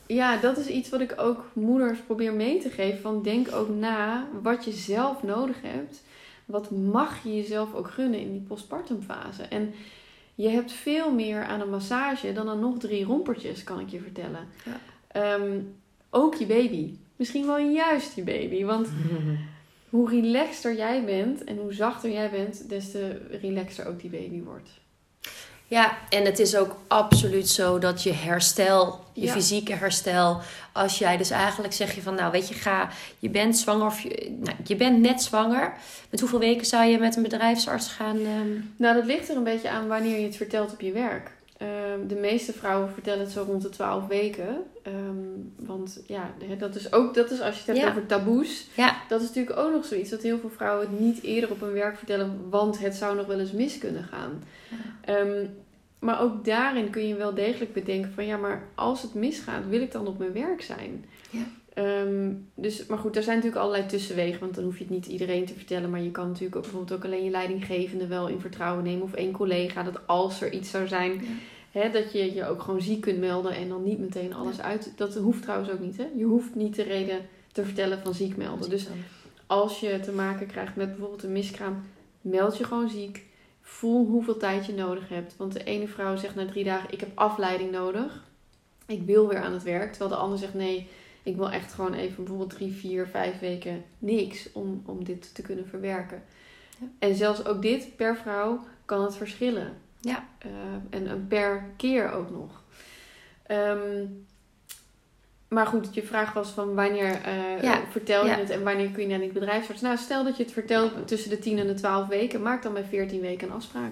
[0.06, 3.02] ja, dat is iets wat ik ook moeders probeer mee te geven.
[3.02, 6.06] Van denk ook na wat je zelf nodig hebt.
[6.48, 9.44] Wat mag je jezelf ook gunnen in die postpartum fase.
[9.44, 9.74] En
[10.36, 14.00] je hebt veel meer aan een massage dan aan nog drie rompertjes, kan ik je
[14.00, 14.48] vertellen.
[14.66, 14.80] Ja.
[15.08, 15.60] Ehm,
[16.10, 16.94] ook je baby.
[17.16, 18.64] Misschien wel juist je baby.
[18.64, 18.90] Want
[19.90, 24.42] hoe relaxter jij bent en hoe zachter jij bent, des te relaxter ook die baby
[24.42, 24.70] wordt.
[25.70, 31.18] Ja, en het is ook absoluut zo dat je herstel, je fysieke herstel, als jij
[31.18, 34.58] dus eigenlijk zeg je van, nou weet je, ga, je bent zwanger of je, nou,
[34.64, 35.74] je bent net zwanger.
[36.10, 38.18] Met hoeveel weken zou je met een bedrijfsarts gaan?
[38.18, 38.74] Um...
[38.78, 41.32] Nou, dat ligt er een beetje aan wanneer je het vertelt op je werk.
[41.58, 44.64] Ehm, de meeste vrouwen vertellen het zo rond de 12 weken.
[44.88, 48.68] Um, want ja, dat is ook, dat is als je het hebt over taboes.
[48.76, 48.96] Ja.
[49.10, 51.74] Dat is natuurlijk ook nog zoiets dat heel veel vrouwen het niet eerder op hun
[51.74, 54.44] werk vertellen, want het zou nog wel eens mis kunnen gaan.
[55.02, 55.46] Ehm,
[56.00, 59.82] maar ook daarin kun je wel degelijk bedenken van ja, maar als het misgaat, wil
[59.82, 61.06] ik dan op mijn werk zijn?
[61.78, 62.06] Ja.
[62.56, 65.46] dus, maar goed, er zijn natuurlijk allerlei tussenwegen, want dan hoef je het niet iedereen
[65.46, 65.90] te vertellen.
[65.90, 69.04] Maar je kan natuurlijk ook bijvoorbeeld ook alleen je leidinggevende wel in vertrouwen nemen.
[69.04, 71.22] Of één collega, dat als er iets zou zijn,
[71.72, 74.94] Hè, dat je je ook gewoon ziek kunt melden en dan niet meteen alles uit.
[74.96, 75.98] Dat hoeft trouwens ook niet.
[75.98, 76.06] Hè?
[76.16, 78.70] Je hoeft niet de reden te vertellen van ziek melden.
[78.70, 78.88] Dus
[79.48, 81.84] als je te maken krijgt met bijvoorbeeld een miskraam,
[82.22, 83.26] meld je gewoon ziek.
[83.62, 85.36] Voel hoeveel tijd je nodig hebt.
[85.38, 88.24] Want de ene vrouw zegt na drie dagen: Ik heb afleiding nodig.
[88.86, 89.90] Ik wil weer aan het werk.
[89.90, 90.88] Terwijl de ander zegt: Nee,
[91.24, 95.42] ik wil echt gewoon even bijvoorbeeld drie, vier, vijf weken niks om, om dit te
[95.42, 96.24] kunnen verwerken.
[96.80, 96.88] Ja.
[97.00, 99.74] En zelfs ook dit per vrouw kan het verschillen.
[100.00, 100.28] Ja.
[100.46, 100.52] Uh,
[100.90, 102.64] en een per keer ook nog.
[103.52, 104.26] Um,
[105.48, 107.22] maar goed, je vraag was van wanneer
[107.64, 109.82] uh, vertel je het en wanneer kun je naar die bedrijfsarts.
[109.82, 112.42] Nou, stel dat je het vertelt tussen de 10 en de 12 weken.
[112.42, 113.92] Maak dan bij 14 weken een afspraak.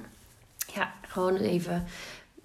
[0.73, 1.85] Ja, gewoon even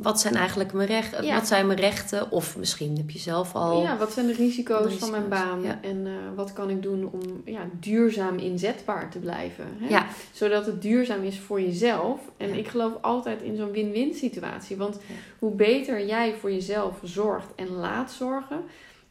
[0.02, 1.34] wat zijn eigenlijk mijn rechten?
[1.34, 2.30] Wat zijn mijn rechten?
[2.30, 3.82] Of misschien heb je zelf al.
[3.82, 5.64] Ja, wat zijn de risico's, van mijn baan?
[5.64, 9.64] En uh, wat kan ik doen om ja, duurzaam inzetbaar te blijven?
[9.78, 9.88] Hè?
[9.88, 10.06] Ja.
[10.32, 12.20] Zodat het duurzaam is voor jezelf.
[12.36, 14.76] En ik geloof altijd in zo'n win-win situatie.
[14.76, 14.98] Want
[15.38, 18.60] hoe beter jij voor jezelf zorgt en laat zorgen,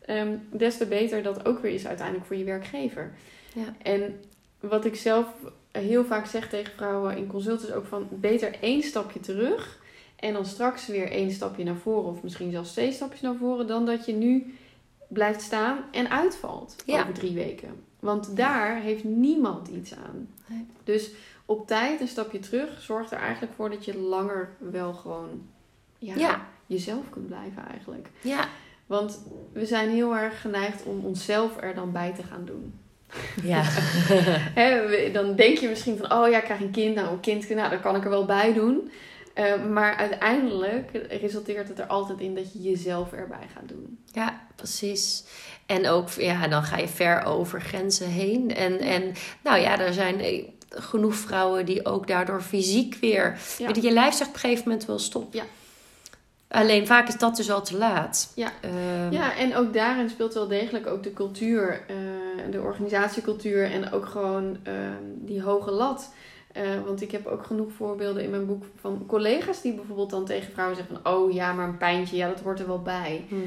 [0.10, 3.12] um, des te beter dat ook weer is uiteindelijk voor je werkgever.
[3.54, 3.76] Ja.
[3.82, 4.20] En
[4.60, 5.26] wat ik zelf
[5.72, 9.78] heel vaak zeg tegen vrouwen in consulten is ook van beter één stapje terug
[10.20, 13.68] en dan straks weer één stapje naar voren, of misschien zelfs twee stapjes naar voren,
[13.68, 14.54] dan dat je nu
[15.08, 17.84] blijft staan en uitvalt over drie weken.
[18.00, 20.30] Want daar heeft niemand iets aan.
[20.46, 20.66] Nee.
[20.84, 21.12] Dus
[21.46, 25.42] op tijd een stapje terug zorgt er eigenlijk voor dat je langer wel gewoon
[25.98, 28.10] ja, jezelf kunt blijven eigenlijk.
[28.22, 28.48] Ja.
[28.86, 32.74] Want we zijn heel erg geneigd om onszelf er dan bij te gaan doen.
[33.44, 33.64] Ja.
[35.14, 36.96] dan denk je misschien van, oh ja, ik krijg een kind.
[36.96, 38.92] Nou, een kind, nou, daar kan ik er wel bij doen.
[39.40, 40.90] Eh, maar uiteindelijk
[41.22, 44.00] resulteert het er altijd in dat je jezelf erbij gaat doen.
[44.06, 45.24] Ja, precies.
[45.66, 48.56] En ook, ja, dan ga je ver over grenzen heen.
[48.56, 53.38] En, en nou ja, er zijn eh, genoeg vrouwen die ook daardoor fysiek weer...
[53.58, 53.70] Ja.
[53.82, 55.34] Je lijf zegt op een gegeven moment wel stop.
[55.34, 55.44] Ja.
[56.48, 58.32] Alleen vaak is dat dus al te laat.
[58.36, 63.72] Ja, ehm, ja en ook daarin speelt wel degelijk ook de cultuur, uh, de organisatiecultuur
[63.72, 66.12] en ook gewoon ehm, die hoge lat.
[66.58, 70.26] Uh, want ik heb ook genoeg voorbeelden in mijn boek van collega's die bijvoorbeeld dan
[70.26, 71.14] tegen vrouwen zeggen van...
[71.14, 73.26] Oh ja, maar een pijntje, ja, dat hoort er wel bij.
[73.28, 73.42] Hmm.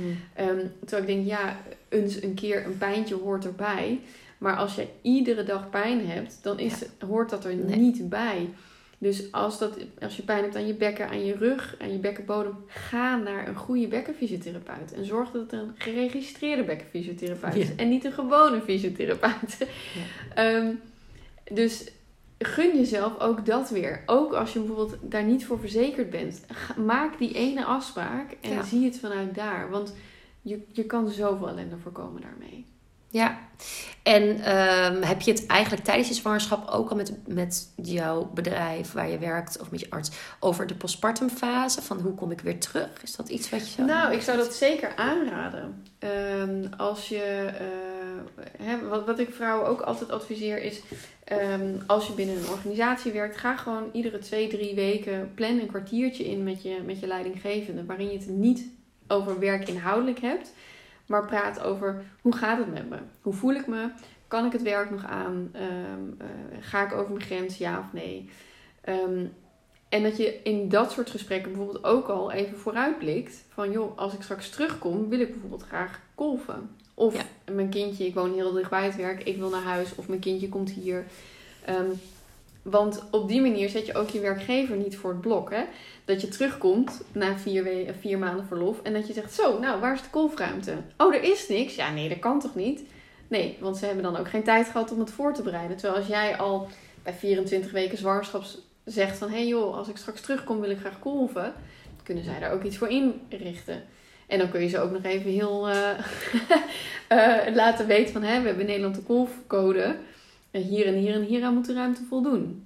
[0.49, 1.57] Um, terwijl ik denk, ja,
[1.89, 4.01] eens een keer een pijntje hoort erbij.
[4.39, 8.49] Maar als je iedere dag pijn hebt, dan is, hoort dat er niet bij.
[8.99, 11.99] Dus als, dat, als je pijn hebt aan je bekken, aan je rug, aan je
[11.99, 14.93] bekkenbodem, ga naar een goede bekkenfysiotherapeut.
[14.93, 17.75] En zorg dat het een geregistreerde bekkenfysiotherapeut is.
[17.77, 19.67] En niet een gewone fysiotherapeut.
[20.35, 20.57] Ja.
[20.57, 20.81] um,
[21.53, 21.91] dus
[22.45, 24.03] gun jezelf ook dat weer.
[24.07, 26.41] Ook als je bijvoorbeeld daar niet voor verzekerd bent.
[26.77, 29.71] Maak die ene afspraak en zie het vanuit daar.
[29.71, 29.95] Want
[30.43, 32.72] je, je kan zoveel ellende voorkomen daarmee.
[33.13, 33.39] Ja,
[34.03, 38.93] en ehm, heb je het eigenlijk tijdens je zwangerschap ook al met, met jouw bedrijf
[38.93, 41.83] waar je werkt of met je arts over de postpartumfase?
[41.83, 43.03] Van hoe kom ik weer terug?
[43.03, 45.83] Is dat iets wat je zou Nou, ik zou dat zeker aanraden.
[45.99, 50.81] Ehm, als je uh, hè, wat, wat ik vrouwen ook altijd adviseer is...
[51.25, 53.37] ehm, als je binnen een organisatie werkt...
[53.37, 55.33] ga gewoon iedere twee, drie weken...
[55.35, 57.85] plan een kwartiertje in met je, met je leidinggevende...
[57.85, 58.67] waarin je het niet
[59.09, 60.53] over werk inhoudelijk hebt...
[61.13, 62.97] maar praat over hoe gaat het met me?
[63.23, 63.89] Hoe voel ik me?
[64.29, 65.51] Kan ik het werk nog aan?
[65.53, 65.69] Ehm,
[66.19, 66.27] eh,
[66.61, 68.31] ga ik over mijn grens, ja of nee?
[68.81, 69.25] Ehm,
[69.89, 73.45] en dat je in dat soort gesprekken bijvoorbeeld ook al even vooruitblikt.
[73.49, 76.71] Van joh, als ik straks terugkom, wil ik bijvoorbeeld graag golven.
[76.95, 77.53] Of Ja.
[77.53, 79.95] mijn kindje, ik woon heel dichtbij het werk, ik wil naar huis.
[79.95, 81.05] Of mijn kindje komt hier.
[81.65, 81.91] Ehm,
[82.63, 85.51] want op die manier zet je ook je werkgever niet voor het blok.
[85.51, 85.65] Hè?
[86.05, 88.83] Dat je terugkomt na eh, vier maanden verlof.
[88.83, 90.77] En dat je zegt, zo, nou, waar is de golfruimte?
[90.97, 91.75] Oh, er is niks.
[91.75, 92.83] Ja, nee, dat kan toch niet?
[93.29, 95.77] Nee, want ze hebben dan ook geen tijd gehad om het voor te bereiden.
[95.77, 96.69] Terwijl als jij al
[97.03, 98.45] bij 24 weken zwangerschap
[98.85, 99.29] zegt van...
[99.29, 101.55] hé hey joh, als ik straks terugkom wil ik graag golven...
[102.03, 103.83] kunnen zij daar ook iets voor inrichten.
[104.27, 105.91] En dan kun je ze ook nog even heel eh,
[107.47, 108.23] eh, laten weten van...
[108.23, 109.97] Hè, we hebben in Nederland de golfcode.
[110.53, 112.65] En hier en hier en hier aan moet de ruimte voldoen.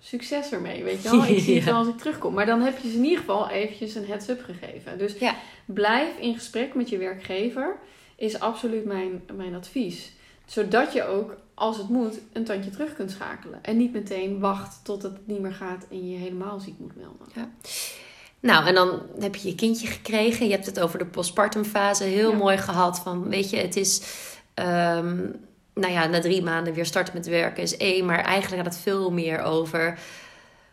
[0.00, 1.24] Succes ermee, weet je wel.
[1.24, 1.70] Ik zie het Ja.
[1.70, 2.34] wel als ik terugkom.
[2.34, 4.98] Maar dan heb je ze in ieder geval eventjes een heads-up gegeven.
[4.98, 5.34] Dus Ja.
[5.64, 7.76] blijf in gesprek met je werkgever.
[8.16, 10.12] Is absoluut mijn, mijn advies.
[10.46, 13.58] Zodat je ook, als het moet, een tandje terug kunt schakelen.
[13.62, 17.52] En niet meteen wacht tot het niet meer gaat en je helemaal ziek moet melden.
[18.40, 20.46] Nou, en dan heb je je kindje gekregen.
[20.46, 22.36] Je hebt het over de postpartumfase heel Ja.
[22.36, 22.98] mooi gehad.
[23.00, 24.02] Van, weet je, het is...
[24.54, 25.26] ehm,
[25.74, 28.04] nou ja, na drie maanden weer starten met werken is één.
[28.04, 29.98] Maar eigenlijk gaat het veel meer over...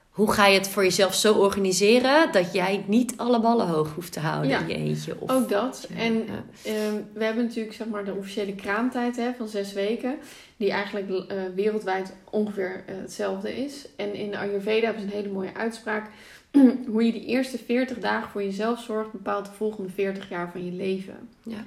[0.09, 2.31] Hoe ga je het voor jezelf zo organiseren...
[2.31, 4.59] dat jij niet alle ballen hoog hoeft te houden Ja.
[4.59, 5.15] in je eentje?
[5.19, 5.87] Of, Ook dat.
[5.89, 6.43] Ja, En ja.
[6.63, 10.17] ehm, we hebben natuurlijk zeg maar, de officiële kraamtijd hè, van zes weken.
[10.57, 13.87] Die eigenlijk eh, wereldwijd ongeveer eh, hetzelfde is.
[13.95, 16.09] En in de Ayurveda hebben ze een hele mooie uitspraak.
[16.91, 19.11] Hoe je die eerste 40 dagen voor jezelf zorgt...
[19.11, 21.29] bepaalt de volgende 40 jaar van je leven.
[21.43, 21.63] Ja.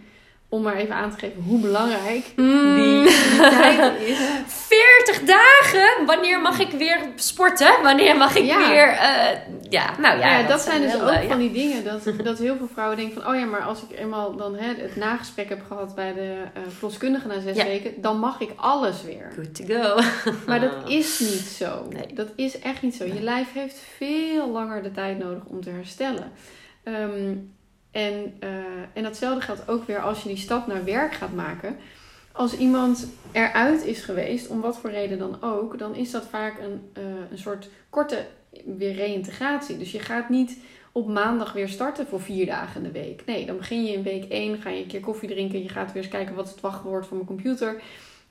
[0.53, 2.75] Om maar even aan te geven hoe belangrijk Mm.
[2.75, 4.19] die, die tijd is.
[5.05, 6.07] 40 dagen?
[6.07, 7.83] Wanneer mag ik weer sporten?
[7.83, 8.69] Wanneer mag ik Ja.
[8.69, 8.89] weer...
[8.89, 9.39] eh,
[9.71, 10.39] ja, nou ja.
[10.39, 11.85] Ja, dat, zijn dus ook eh, van die dingen.
[11.85, 13.33] Dat, dat heel veel vrouwen denken van...
[13.33, 16.63] Oh ja, maar als ik eenmaal dan hè, het nagesprek heb gehad bij de eh
[16.79, 17.93] verloskundige na zes weken...
[18.01, 19.33] dan mag ik alles weer.
[19.35, 20.01] Good to go.
[20.47, 21.87] Maar dat is niet zo.
[21.91, 22.15] Nee.
[22.15, 23.05] Dat is echt niet zo.
[23.05, 26.33] Je lijf heeft veel langer de tijd nodig om te herstellen.
[26.85, 27.35] Ehm,
[27.93, 28.49] en, eh,
[28.93, 31.77] en datzelfde geldt ook weer als je die stap naar werk gaat maken.
[32.33, 36.59] Als iemand eruit is geweest, om wat voor reden dan ook, dan is dat vaak
[36.59, 38.27] een, eh, een soort korte
[38.77, 39.79] weer reïntegratie.
[39.79, 40.59] Dus je gaat niet
[40.93, 43.23] op maandag weer starten voor vier dagen in de week.
[43.27, 45.93] Nee, dan begin je in week één, ga je een keer koffie drinken, je gaat
[45.93, 47.83] weer eens kijken wat het wachtwoord van mijn computer.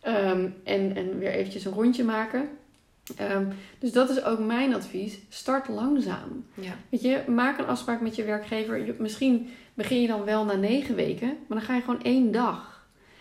[0.02, 2.50] Ehm, en, en weer eventjes een rondje maken.
[3.18, 3.46] Ehm,
[3.80, 5.20] dus dat is ook mijn advies.
[5.30, 6.46] Start langzaam.
[6.54, 6.74] Ja.
[6.90, 8.96] Weet je, maak een afspraak met je werkgever.
[8.98, 12.72] Misschien begin je dan wel na negen weken, maar dan ga je gewoon één dag.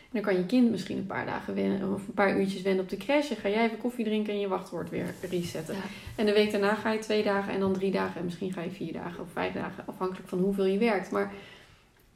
[0.02, 2.82] En dan kan je kind misschien een paar dagen wennen, of een paar uurtjes wennen
[2.82, 3.30] op de crash.
[3.30, 5.74] En ga jij even koffie drinken en je wachtwoord weer resetten.
[5.74, 5.80] Ja.
[6.16, 8.18] En de week daarna ga je twee dagen en dan drie dagen.
[8.18, 11.10] En misschien ga je vier dagen of vijf dagen, afhankelijk van hoeveel je werkt.
[11.10, 11.32] Maar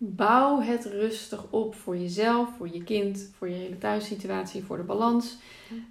[0.07, 4.83] bouw het rustig op voor jezelf, voor je kind, voor je hele thuissituatie, voor de
[4.83, 5.37] balans.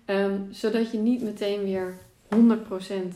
[0.06, 1.98] Ehm, zodat je niet meteen weer
[2.28, 3.16] 100%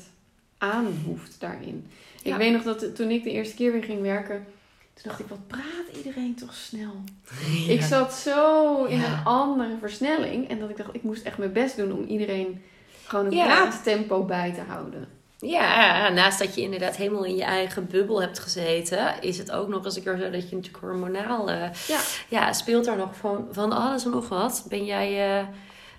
[0.57, 1.86] aan hoeft daarin.
[2.23, 2.31] Ja.
[2.31, 4.45] Ik weet nog dat toen ik de eerste keer weer ging werken,
[4.93, 6.93] toen dacht ik, wat praat iedereen toch snel.
[7.75, 9.17] Ik zat zo in Ja.
[9.17, 12.62] een andere versnelling en dat ik dacht, ik moest echt mijn best doen om iedereen
[13.05, 13.45] gewoon een Ja.
[13.45, 15.07] praattempo bij te houden.
[15.39, 19.67] Ja, naast dat je inderdaad helemaal in je eigen bubbel hebt gezeten, is het ook
[19.67, 21.50] nog eens een keer zo dat je natuurlijk hormonaal.
[21.50, 22.00] eh, Ja.
[22.28, 24.65] ja, speelt er nog van, van alles en nog wat.
[24.69, 25.08] Ben jij.
[25.39, 25.45] eh,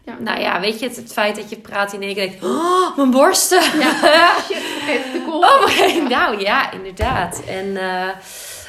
[0.04, 0.16] Ja.
[0.18, 2.96] Nou ja, weet je, het, het feit dat je praat in één keer denkt, oh,
[2.96, 3.78] mijn borsten.
[3.78, 5.24] Ja, shit, de.
[5.30, 7.42] Oh, maar- nou ja, inderdaad.
[7.46, 8.08] En, eh,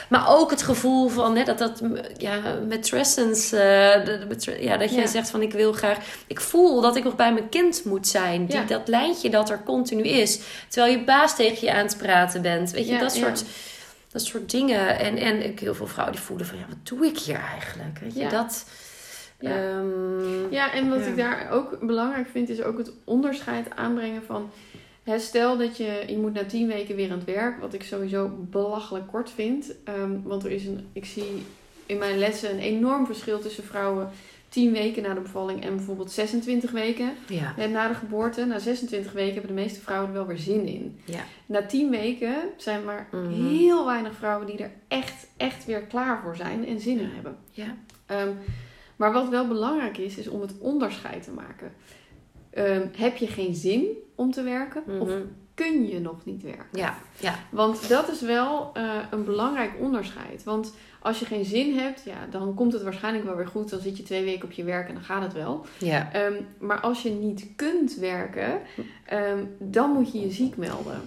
[0.09, 1.81] maar ook het gevoel van hè, dat dat
[2.17, 5.07] ja, eh, de- de matre- ja, dat je Ja.
[5.07, 8.45] zegt van ik wil graag, ik voel dat ik nog bij mijn kind moet zijn.
[8.45, 8.63] Die, Ja.
[8.63, 10.39] Dat lijntje dat er continu is.
[10.67, 12.71] Terwijl je baas tegen je aan het praten bent.
[12.71, 13.43] Weet je, Ja, dat soort,
[14.11, 14.99] dat soort dingen.
[14.99, 17.99] En, en ik, heel veel vrouwen die voelen van ja, wat doe ik hier eigenlijk?
[18.01, 18.29] Weet je, Ja.
[18.29, 18.65] dat.
[19.39, 19.49] Ja.
[19.55, 24.51] ehm, Ja, en wat ik daar ook belangrijk vind, is ook het onderscheid aanbrengen van...
[25.17, 28.29] Stel dat je, je moet na tien weken weer aan het werk, wat ik sowieso
[28.49, 29.73] belachelijk kort vind.
[29.83, 31.23] Ehm, want er is een, ik zie
[31.85, 34.09] in mijn lessen een enorm verschil tussen vrouwen
[34.49, 37.53] 10 weken na de bevalling en bijvoorbeeld 26 weken ja.
[37.67, 38.45] na de geboorte.
[38.45, 40.99] Na 26 weken hebben de meeste vrouwen er wel weer zin in.
[41.05, 41.23] Ja.
[41.45, 43.33] Na 10 weken zijn maar Mhm.
[43.47, 47.37] heel weinig vrouwen die er echt, echt weer klaar voor zijn en zin in hebben.
[47.51, 47.75] Ja.
[48.05, 48.29] Ehm,
[48.95, 51.71] maar wat wel belangrijk is, is om het onderscheid te maken.
[52.49, 53.85] Ehm, heb je geen zin
[54.19, 54.83] om te werken?
[54.99, 55.21] Of Mhm.
[55.53, 56.65] kun je nog niet werken.
[56.71, 57.35] Ja, ja.
[57.49, 60.43] Want dat is wel uh, een belangrijk onderscheid.
[60.43, 63.69] Want als je geen zin hebt, ja, dan komt het waarschijnlijk wel weer goed.
[63.69, 65.65] Dan zit je twee weken op je werk en dan gaat het wel.
[65.77, 66.25] Ja.
[66.25, 68.59] Um, maar als je niet kunt werken,
[69.13, 71.01] um, dan moet je je ziek melden.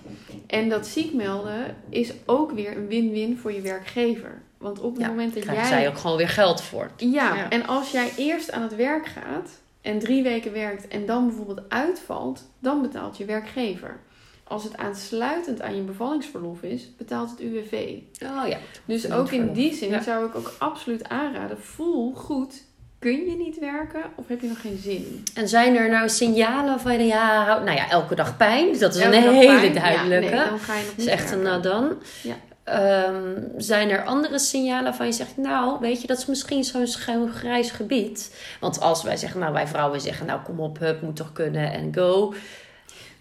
[0.47, 4.43] En dat ziek melden is ook weer een win-win voor je werkgever.
[4.59, 5.55] Want op het ja, moment dat jij...
[5.55, 5.65] jij...
[5.65, 6.91] zij ook gewoon weer geld voor.
[6.97, 11.07] Ja, ja, en als jij eerst aan het werk gaat en drie weken werkt en
[11.07, 14.01] dan bijvoorbeeld uitvalt, dan betaalt je werkgever.
[14.45, 17.99] Als het aansluitend aan je bevallingsverlof is, betaalt het UWV.
[18.23, 18.59] Oh ja.
[18.85, 20.03] Dus ook in die zin ja.
[20.03, 22.63] zou ik ook absoluut aanraden: voel goed.
[22.99, 25.25] Kun je niet werken of heb je nog geen zin?
[25.35, 28.69] En zijn er nou signalen van ja, nou ja, elke dag pijn?
[28.69, 29.75] Dus dat is elke een hele pijn.
[29.75, 30.25] duidelijke.
[30.25, 31.55] Ja, nee, dan ga je nog niet is echt werken.
[31.55, 31.97] een dan.
[32.23, 32.37] Ja.
[32.65, 36.87] Um, zijn er andere signalen van je zegt, nou, weet je, dat is misschien zo'n
[36.87, 38.35] schuin grijs gebied.
[38.61, 41.73] Want als wij zeggen, nou, wij vrouwen zeggen, nou, kom op, hup, moet toch kunnen
[41.73, 42.35] en go.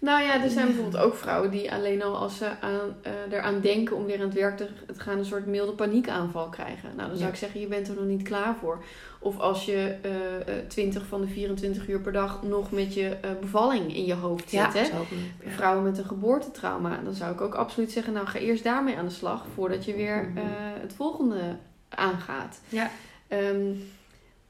[0.02, 3.60] Nou ja, er zijn bijvoorbeeld ook vrouwen die alleen al als ze aan, uh, eraan
[3.60, 6.90] denken om weer aan het werk te gaan, een soort milde paniekaanval krijgen.
[6.96, 7.28] Nou, dan zou Ja.
[7.28, 8.84] ik zeggen, je bent er nog niet klaar voor.
[9.20, 10.12] Of als je uh,
[10.56, 14.14] uh, 20 van de 24 uur per dag nog met je uh, bevalling in je
[14.14, 14.60] hoofd zit.
[14.60, 14.80] Ja, hè?
[14.82, 14.88] ja.
[15.48, 19.06] Vrouwen met een geboortetrauma, dan zou ik ook absoluut zeggen, nou ga eerst daarmee aan
[19.06, 20.46] de slag voordat je weer Mhm.
[20.82, 21.42] het volgende
[21.90, 22.60] aangaat.
[22.70, 22.90] Ja.
[23.28, 23.90] Um,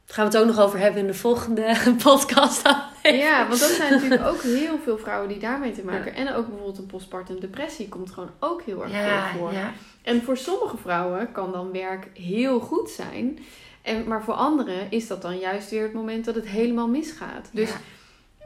[0.06, 2.62] Daar gaan we het ook nog over hebben in de volgende podcast.
[3.26, 6.12] ja, want dat zijn natuurlijk ook heel veel vrouwen die daarmee te maken.
[6.12, 6.18] Ja.
[6.18, 9.54] En ook bijvoorbeeld een postpartum depressie komt gewoon ook heel erg ja, veel voor.
[9.54, 9.74] Ja.
[10.02, 13.40] En voor sommige vrouwen kan dan werk heel goed zijn.
[13.82, 17.50] En, maar voor anderen is dat dan juist weer het moment dat het helemaal misgaat.
[17.52, 17.70] Dus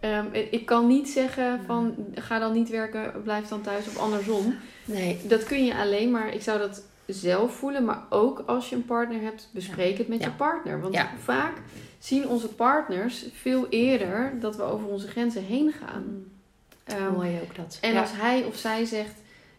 [0.02, 4.56] um, ik kan niet zeggen van ga dan niet werken, blijf dan thuis of andersom.
[4.86, 5.20] Nee.
[5.24, 8.86] Dat kun je alleen maar, ik zou dat zelf voelen, maar ook als je een
[8.86, 10.82] partner hebt, bespreek het met je partner.
[10.82, 11.54] Want vaak
[12.06, 16.24] zien onze partners veel eerder dat we over onze grenzen heen gaan.
[17.00, 17.78] Um, Mooi ook dat.
[17.82, 18.02] En Ja.
[18.02, 19.14] als hij of zij zegt,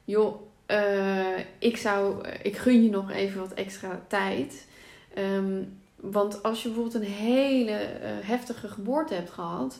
[0.04, 4.66] joh, eh, ik zou, ik gun je nog even wat extra tijd.
[5.14, 5.62] Ehm,
[5.96, 9.78] want als je bijvoorbeeld een hele eh, heftige geboorte hebt gehad,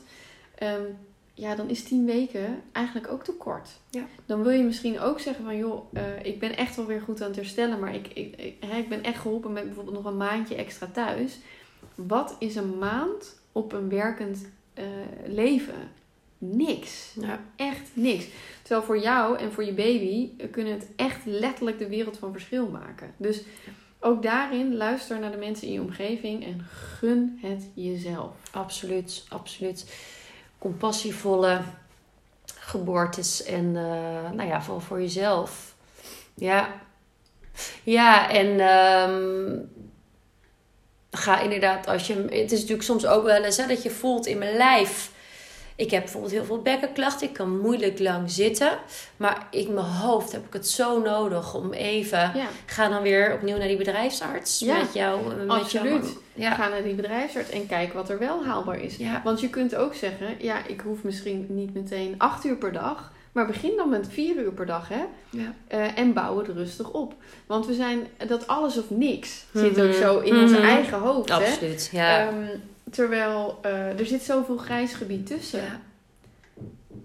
[0.55, 0.83] ehm,
[1.33, 3.69] ja, dan is tien weken eigenlijk ook te kort.
[3.89, 4.05] Ja.
[4.25, 7.21] Dan wil je misschien ook zeggen van, joh, eh, ik ben echt wel weer goed
[7.21, 10.05] aan het herstellen, maar ik, ik, ik, hè, ik ben echt geholpen met bijvoorbeeld nog
[10.05, 11.37] een maandje extra thuis.
[11.95, 14.85] Wat is een maand op een werkend eh,
[15.25, 15.91] leven?
[16.37, 17.13] Niks.
[17.19, 17.39] Ja.
[17.55, 18.25] Echt niks.
[18.61, 22.31] Terwijl voor jou en voor je baby eh, kunnen het echt letterlijk de wereld van
[22.31, 23.13] verschil maken.
[23.17, 23.43] Dus
[23.99, 28.35] ook daarin luister naar de mensen in je omgeving en gun het jezelf.
[28.51, 29.93] Absoluut, absoluut.
[30.57, 31.61] Compassievolle
[32.45, 35.75] geboortes en uh, nou ja, vooral voor jezelf.
[36.33, 36.81] Ja.
[37.83, 39.69] Ja, en um,
[41.17, 42.13] ga inderdaad als je...
[42.13, 45.15] Het is natuurlijk soms ook wel eens hè, dat je voelt in mijn lijf...
[45.75, 47.27] Ik heb bijvoorbeeld heel veel bekkenklachten.
[47.27, 48.77] Ik kan moeilijk lang zitten.
[49.17, 52.19] Maar in mijn hoofd heb ik het zo nodig om even...
[52.19, 52.47] Ja.
[52.65, 54.59] Ga dan weer opnieuw naar die bedrijfsarts.
[54.59, 55.35] Ja, met jou.
[55.35, 56.03] Met absoluut.
[56.03, 56.17] Jou.
[56.33, 56.53] Ja.
[56.53, 58.97] Ga naar die bedrijfsarts en kijk wat er wel haalbaar is.
[59.23, 60.27] Want je kunt ook zeggen...
[60.39, 63.11] Ja, ik hoef misschien niet meteen acht uur per dag...
[63.37, 65.03] Maar begin dan met vier uur per dag, hè?
[65.29, 65.53] Ja.
[65.73, 67.15] Uh, en bouw het rustig op.
[67.45, 68.07] Want we zijn...
[68.27, 69.69] Dat alles of niks mm -hmm.
[69.69, 70.01] zit ook Mhm.
[70.01, 70.53] zo in mm -hmm.
[70.53, 71.97] ons eigen hoofd, Absoluut, hè?
[71.97, 72.27] ja.
[72.27, 72.49] Um,
[72.91, 75.61] terwijl uh, er zit zoveel grijs gebied tussen.
[75.63, 75.79] Ja.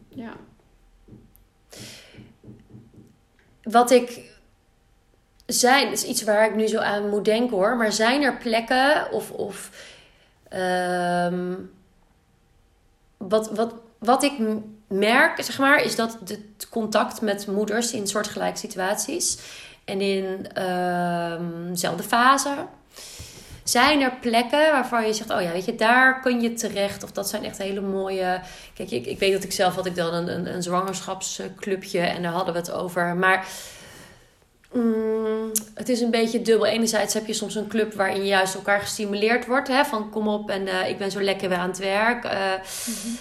[0.09, 0.33] ja.
[3.63, 4.31] Wat ik
[5.47, 7.77] zijn, is iets waar ik nu zo aan moet denken hoor.
[7.77, 9.31] Maar zijn er plekken of.
[9.31, 9.71] of
[10.53, 11.71] um,
[13.17, 14.39] wat, wat, wat ik
[14.93, 19.39] merk, zeg maar, is dat het contact met moeders in soortgelijke situaties
[19.85, 20.25] en in
[20.63, 22.55] um, dezelfde fase.
[23.65, 27.03] Zijn er plekken waarvan je zegt, oh ja, weet je, daar kun je terecht.
[27.03, 28.41] Of dat zijn echt hele mooie.
[28.75, 32.33] Kijk, ik, ik weet dat ik zelf had ik dan een, een, zwangerschapsclubje en daar
[32.33, 33.17] hadden we het over.
[33.17, 33.47] Maar
[34.73, 36.67] Mm, het is een beetje dubbel.
[36.67, 39.69] Enerzijds heb je soms een club waarin juist elkaar gestimuleerd wordt.
[39.69, 39.85] Hè?
[39.85, 42.25] Van kom op en uh, ik ben zo lekker weer aan het werk.
[42.25, 43.19] Uh, mm-hmm.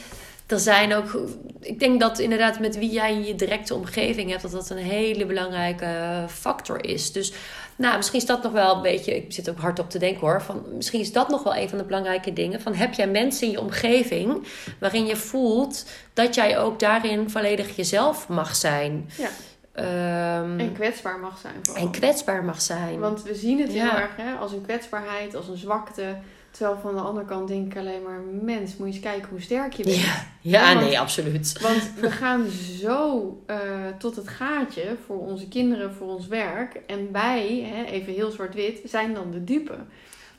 [0.52, 1.20] Er zijn ook...
[1.60, 4.42] Ik denk dat inderdaad met wie jij in je directe omgeving hebt...
[4.42, 7.12] dat dat een hele belangrijke factor is.
[7.12, 7.34] Dus
[7.76, 9.16] nou, misschien is dat nog wel een beetje...
[9.16, 10.42] Ik zit ook hard op te denken hoor.
[10.42, 12.62] Van, misschien is dat nog wel een van de belangrijke dingen.
[12.62, 14.48] Van, heb jij mensen in je omgeving...
[14.80, 19.10] waarin je voelt dat jij ook daarin volledig jezelf mag zijn...
[19.18, 19.30] Ja.
[19.76, 21.54] Um, en kwetsbaar mag zijn.
[21.62, 21.84] Vooral.
[21.84, 23.00] En kwetsbaar mag zijn.
[23.00, 23.90] Want we zien het ja.
[23.90, 26.16] heel erg hè, als een kwetsbaarheid, als een zwakte.
[26.52, 28.20] Terwijl van de andere kant denk ik alleen maar...
[28.42, 29.96] Mens, moet je eens kijken hoe sterk je bent.
[29.96, 31.60] Ja, ja, ja want, nee, absoluut.
[31.62, 32.48] Want we gaan
[32.80, 33.58] zo uh,
[33.98, 36.80] tot het gaatje voor onze kinderen, voor ons werk.
[36.88, 39.76] En wij, hè, even heel zwart-wit, zijn dan de dupe.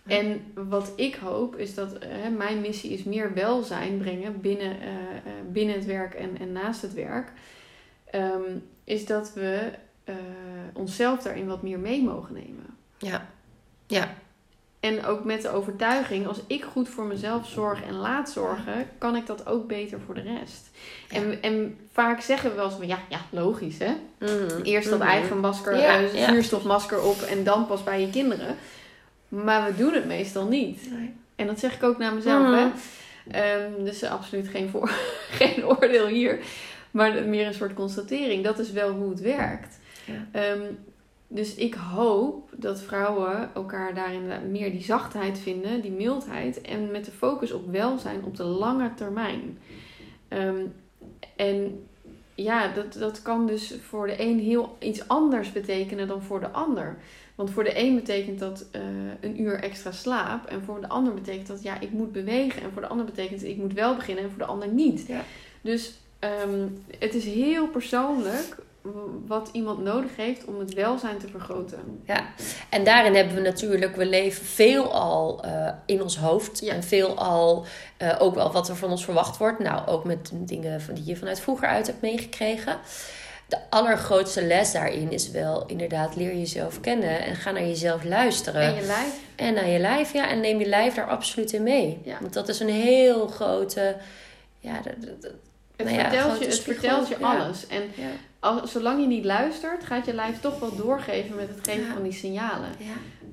[0.06, 4.88] En wat ik hoop is dat uh, mijn missie is meer welzijn brengen binnen, uh,
[5.52, 7.32] binnen het werk en, en naast het werk.
[8.04, 9.72] ehm, is dat we
[10.04, 10.14] uh,
[10.72, 12.66] onszelf daarin wat meer mee mogen nemen.
[12.98, 13.28] Ja.
[13.86, 14.14] Ja.
[14.82, 19.16] En ook met de overtuiging, als ik goed voor mezelf zorg en laat zorgen, kan
[19.16, 20.70] ik dat ook beter voor de rest.
[21.08, 23.92] En, en vaak zeggen we wel eens van, ja, ja logisch hè.
[24.18, 24.62] Mhm.
[24.62, 25.08] Eerst dat mhm.
[25.08, 28.56] eigen masker, ja, uh, zuurstofmasker op en dan pas bij je kinderen.
[29.28, 30.90] Maar we doen het meestal niet.
[30.90, 31.14] Nee.
[31.36, 32.46] En dat zeg ik ook naar mezelf.
[32.46, 33.64] Hè?
[33.64, 34.90] Um, dus absoluut geen, voor,
[35.40, 36.38] geen oordeel hier.
[36.90, 38.44] Maar meer een soort constatering.
[38.44, 39.78] Dat is wel hoe het werkt.
[40.04, 40.44] Ja.
[41.32, 46.60] Ehm, dus ik hoop dat vrouwen elkaar daarin meer die zachtheid vinden, die mildheid.
[46.60, 49.58] En met de focus op welzijn op de lange termijn.
[50.28, 50.66] Ehm,
[51.36, 51.86] en
[52.34, 56.50] ja, dat, dat kan dus voor de een heel iets anders betekenen dan voor de
[56.50, 56.98] ander.
[57.34, 58.82] Want voor de een betekent dat uh,
[59.20, 60.46] een uur extra slaap.
[60.46, 62.62] En voor de ander betekent dat ja, ik moet bewegen.
[62.62, 65.06] En voor de ander betekent dat ik moet wel beginnen en voor de ander niet.
[65.06, 65.24] Ja.
[65.60, 65.94] Dus
[66.44, 68.56] um, het is heel persoonlijk
[69.26, 72.02] wat iemand nodig heeft om het welzijn te vergroten.
[72.06, 72.26] Ja,
[72.68, 76.60] en daarin hebben we natuurlijk, we leven veel al uh, in ons hoofd.
[76.60, 76.74] Ja.
[76.74, 77.64] En veel al
[78.02, 79.58] uh, ook wel wat er van ons verwacht wordt.
[79.58, 82.78] Nou, ook met dingen die je vanuit vroeger uit hebt meegekregen
[83.52, 88.62] de allergrootste les daarin is wel inderdaad leer jezelf kennen en ga naar jezelf luisteren.
[88.62, 89.20] En je lijf.
[89.36, 90.28] En naar je lijf, ja.
[90.28, 92.00] En neem je lijf daar absoluut in mee.
[92.04, 92.16] Ja.
[92.20, 93.96] Want dat is een heel grote.
[94.58, 95.32] Ja, dat, het,
[95.76, 97.66] nou vertelt je, het vertelt je alles.
[97.66, 97.82] En
[98.42, 102.02] als, zolang je niet luistert, gaat je lijf toch wel doorgeven met het geven van
[102.02, 102.68] die signalen.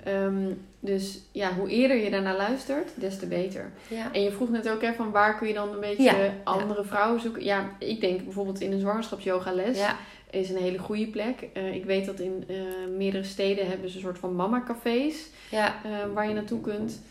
[0.08, 3.72] Um, dus ja, hoe eerder je daarnaar luistert, des te beter.
[4.12, 7.22] En je vroeg net ook hè, van waar kun je dan een beetje andere vrouwen
[7.22, 7.44] zoeken.
[7.44, 9.96] Ja, ik denk bijvoorbeeld in een zwangerschapsyoga les ja.
[10.30, 11.48] is een hele goede plek.
[11.54, 12.58] Uh, ik weet dat in uh,
[12.98, 15.76] meerdere steden hebben ze een soort van mama cafés ja.
[15.86, 17.02] uh, waar je naartoe kunt.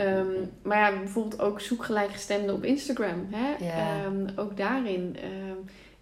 [0.00, 3.28] Um, maar ja, bijvoorbeeld ook zoek gelijkgestemden op Instagram.
[3.30, 3.54] Hè?
[4.06, 5.16] Um, ook daarin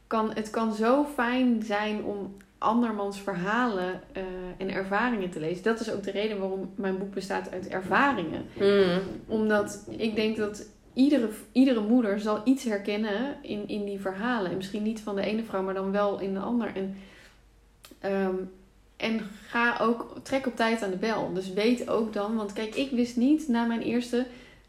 [0.07, 4.23] kan het kan zo fijn zijn om andermans verhalen uh,
[4.59, 5.63] en ervaringen te lezen.
[5.63, 8.47] Dat is ook de reden waarom mijn boek bestaat uit ervaringen.
[8.59, 9.01] Mm.
[9.27, 14.51] Omdat ik denk dat iedere, iedere moeder zal iets herkennen in, in die verhalen.
[14.51, 16.73] En misschien niet van de ene vrouw, maar dan wel in de ander.
[16.75, 16.97] En,
[18.13, 18.51] um,
[18.97, 21.33] en ga ook, trek op tijd aan de bel.
[21.33, 24.27] Dus weet ook dan, want kijk, ik wist niet na mijn eerste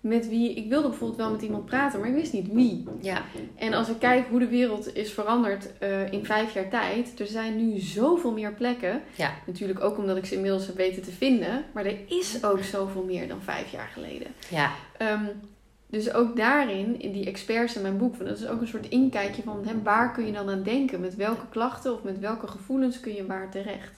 [0.08, 2.84] met wie ik wilde bijvoorbeeld wel met iemand praten, maar ik wist niet wie.
[3.01, 3.22] Ja.
[3.55, 7.28] En als ik kijk hoe de wereld is veranderd uh, in vijf jaar tijd, er
[7.28, 9.01] zijn nu zoveel meer plekken.
[9.16, 9.34] Ja.
[9.45, 13.03] Natuurlijk ook omdat ik ze inmiddels heb weten te vinden, maar er is ook zoveel
[13.03, 14.28] meer dan vijf jaar geleden.
[14.49, 14.72] Ja.
[15.01, 15.30] Um,
[15.89, 19.43] dus ook daarin, in die experts in mijn boek, dat is ook een soort inkijkje
[19.43, 20.99] van hè, waar kun je dan aan denken?
[20.99, 23.91] Met welke klachten of met welke gevoelens kun je waar terecht?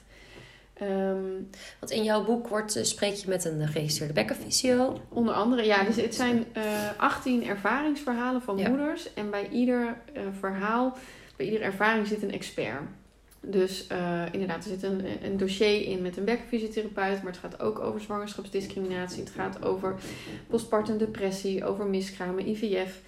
[0.82, 1.48] Um,
[1.80, 5.00] Want in jouw boek wordt, uh, spreek je met een geregistreerde bekkenfysio.
[5.08, 5.84] Onder andere, ja.
[5.84, 9.14] Dus het zijn uh, eh, 18 ervaringsverhalen van moeders.
[9.14, 10.96] En bij ieder uh, verhaal,
[11.36, 12.82] bij iedere ervaring zit een expert.
[13.42, 13.86] Dus
[14.32, 17.22] inderdaad, er zit een, een dossier in met een bekkenfysiotherapeut.
[17.22, 19.20] Maar het gaat ook over zwangerschapsdiscriminatie.
[19.22, 19.94] Het gaat over
[20.48, 23.00] postpartum depressie, over miskramen, IVF.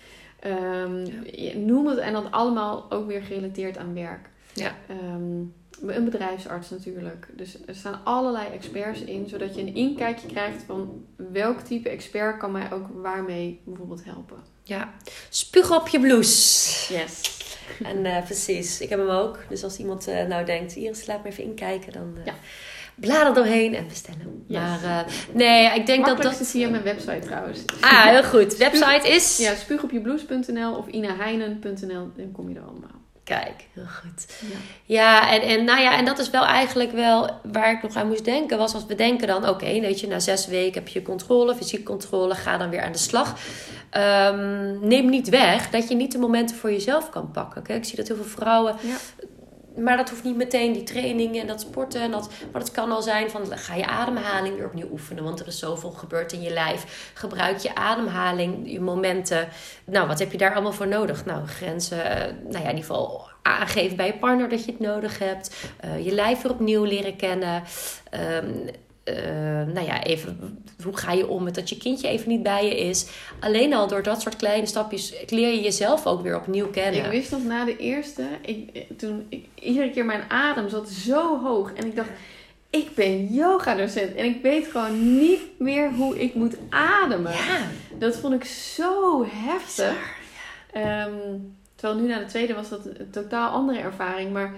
[0.47, 1.57] Um, ja.
[1.57, 1.99] Noem het.
[1.99, 4.29] En dat allemaal ook weer gerelateerd aan werk.
[4.55, 4.75] Ja.
[4.91, 5.55] Um,
[5.87, 7.28] een bedrijfsarts natuurlijk.
[7.37, 12.37] Dus er staan allerlei experts in, zodat je een inkijkje krijgt van welk type expert
[12.37, 14.37] kan mij ook waarmee bijvoorbeeld helpen.
[14.62, 14.93] Ja,
[15.28, 16.95] spuug op je blouse.
[16.95, 17.41] Yes.
[17.83, 19.39] En uh, precies, ik heb hem ook.
[19.49, 22.35] Dus als iemand uh, nou denkt, Iris, laat me even inkijken, dan uh, ja.
[22.95, 24.45] blader doorheen en bestellen.
[24.47, 24.61] Yes.
[24.61, 26.41] Maar nee, ik denk dat dat...
[26.41, 27.64] is hier mijn website trouwens.
[27.80, 28.57] Ah, heel goed.
[28.57, 29.37] Website is...
[29.37, 33.01] Ja, spuugopjeblouse.nl of inaheinen.nl, dan kom je er allemaal.
[33.25, 34.27] Kijk, heel goed.
[34.41, 37.95] Ja, ja, en, en, nou ja, en dat is wel eigenlijk wel waar ik nog
[37.95, 38.59] aan moest denken.
[38.59, 41.85] Was als we denken dan, oké, weet je, na zes weken heb je controle, fysieke
[41.85, 43.37] controle, ga dan weer aan de slag.
[43.97, 47.62] Um, neem niet weg dat je niet de momenten voor jezelf kan pakken.
[47.62, 48.97] Kijk, ik zie dat heel veel vrouwen ja
[49.77, 52.01] maar dat hoeft niet meteen die trainingen en dat sporten.
[52.01, 55.25] En dat, maar het kan al zijn van ga je ademhaling weer opnieuw oefenen.
[55.25, 57.11] Want er is zoveel gebeurd in je lijf.
[57.14, 59.49] Gebruik je ademhaling, je momenten.
[59.85, 61.25] Nou, wat heb je daar allemaal voor nodig?
[61.25, 64.81] Nou, grenzen, eh, nou ja, in ieder geval aangeven bij je partner dat je het
[64.81, 65.70] nodig hebt.
[65.85, 67.62] Uh, je lijf weer opnieuw leren kennen.
[68.45, 68.70] Um,
[69.05, 69.14] uh,
[69.74, 72.78] nou ja, even, hoe ga je om met dat je kindje even niet bij je
[72.78, 73.07] is?
[73.40, 77.05] Alleen al door dat soort kleine stapjes leer je jezelf ook weer opnieuw kennen.
[77.05, 81.42] Ik wist nog na de eerste, ik, toen ik, iedere keer mijn adem zat zo
[81.42, 82.11] hoog en ik dacht,
[82.70, 87.32] ik ben yoga-docent en ik weet gewoon niet meer hoe ik moet ademen.
[87.32, 87.66] Ja.
[87.98, 90.20] Dat vond ik zo heftig.
[90.76, 94.55] Um, terwijl nu na de tweede was dat een totaal andere ervaring, maar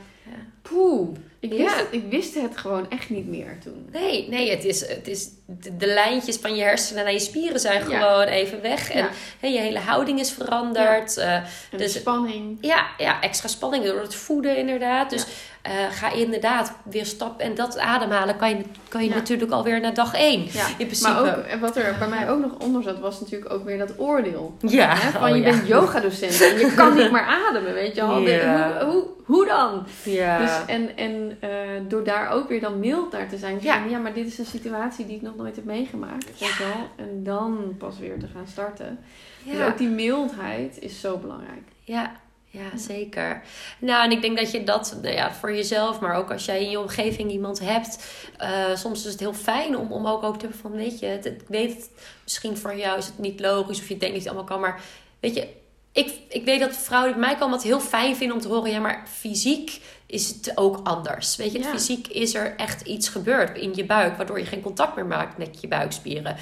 [0.63, 1.09] Poeh.
[1.41, 3.89] Ik wist, het, ik wist het gewoon echt niet meer toen.
[3.93, 5.29] Nee, nee het is, het is,
[5.77, 8.91] de, lijntjes van je hersenen naar je spieren zijn gewoon even weg.
[8.91, 9.09] En
[9.41, 9.49] ja.
[9.49, 11.17] je hele houding is veranderd.
[11.17, 11.45] Uh,
[11.77, 12.59] dus, spanning.
[12.61, 15.11] Ja, ja, extra spanning door het voeden inderdaad.
[15.11, 15.27] Dus
[15.69, 17.45] uh, ga inderdaad weer stappen.
[17.45, 20.45] En dat ademhalen kan je, kan je natuurlijk alweer na dag één.
[20.53, 20.67] Ja.
[20.79, 21.11] In principe.
[21.11, 23.99] Maar ook, wat er bij mij ook nog onder zat, was natuurlijk ook weer dat
[23.99, 24.57] oordeel.
[24.61, 24.95] Ja.
[24.97, 25.11] Hè?
[25.11, 28.17] Van oh, je bent yogadocent en je kan niet meer ademen, weet je wel.
[28.17, 29.87] Hoe, hoe, hoe dan?
[30.03, 30.39] Ja.
[30.39, 31.51] Dus, en en uh,
[31.89, 33.59] door daar ook weer dan mild naar te zijn.
[33.61, 33.85] Ja.
[33.89, 36.39] ja, maar dit is een situatie die ik nog nooit heb meegemaakt.
[36.39, 36.47] Ja.
[36.47, 37.07] Weet wel?
[37.07, 38.99] En dan pas weer te gaan starten.
[39.45, 41.63] Dus ook die mildheid is zo belangrijk.
[41.81, 42.13] Ja,
[42.55, 43.43] ja, zeker.
[43.79, 46.63] Nou, en ik denk dat je dat nou ja, voor jezelf, maar ook als jij
[46.63, 48.05] in je omgeving iemand hebt,
[48.41, 51.07] uh, soms is het heel fijn om, om ook, ook te hebben van, weet je,
[51.07, 51.91] het, ik weet het,
[52.23, 54.81] misschien voor jou is het niet logisch of je denkt niet allemaal kan, maar
[55.21, 55.49] weet je,
[55.93, 58.71] ik, ik weet dat vrouwen bij mij komen het heel fijn vinden om te horen,
[58.71, 61.37] ja, maar fysiek is het ook anders.
[61.37, 61.71] Weet je, ja.
[61.71, 65.39] fysiek is er echt iets gebeurd in je buik, waardoor je geen contact meer maakt
[65.39, 66.37] met je buikspieren,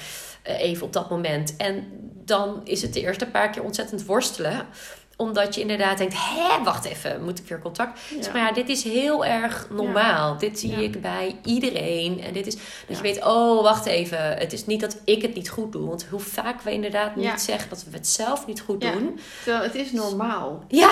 [0.47, 1.55] uh, even op dat moment.
[1.57, 1.87] En
[2.25, 4.67] dan is het de eerste paar keer ontzettend worstelen
[5.15, 7.99] omdat je inderdaad denkt, hé, wacht even, moet ik weer contact?
[8.21, 8.31] Ja.
[8.31, 10.37] maar ja, dit is heel erg normaal.
[10.37, 12.21] Dit zie ik bij iedereen.
[12.21, 12.55] En dit is
[12.87, 14.37] dat je weet, oh, wacht even.
[14.37, 15.87] Het is niet dat ik het niet goed doe.
[15.87, 19.19] Want hoe vaak we inderdaad niet zeggen dat we het zelf niet goed doen.
[19.43, 20.63] Terwijl het is normaal.
[20.67, 20.91] Ja.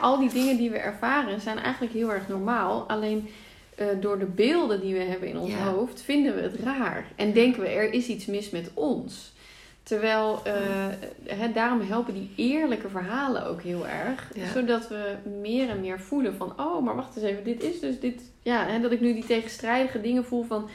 [0.00, 2.84] al die dingen die we ervaren zijn eigenlijk heel erg normaal.
[2.88, 3.28] Alleen...
[3.78, 7.06] Uh, door de beelden die we hebben in ons hoofd, vinden we het raar.
[7.16, 9.32] En denken we, er is iets mis met ons.
[9.82, 14.32] Terwijl, uh, daarom helpen die eerlijke verhalen ook heel erg.
[14.54, 18.00] Zodat we meer en meer voelen van, oh, maar wacht eens even, dit is dus
[18.00, 18.22] dit.
[18.42, 20.68] Ja, dat ik nu die tegenstrijdige dingen voel van,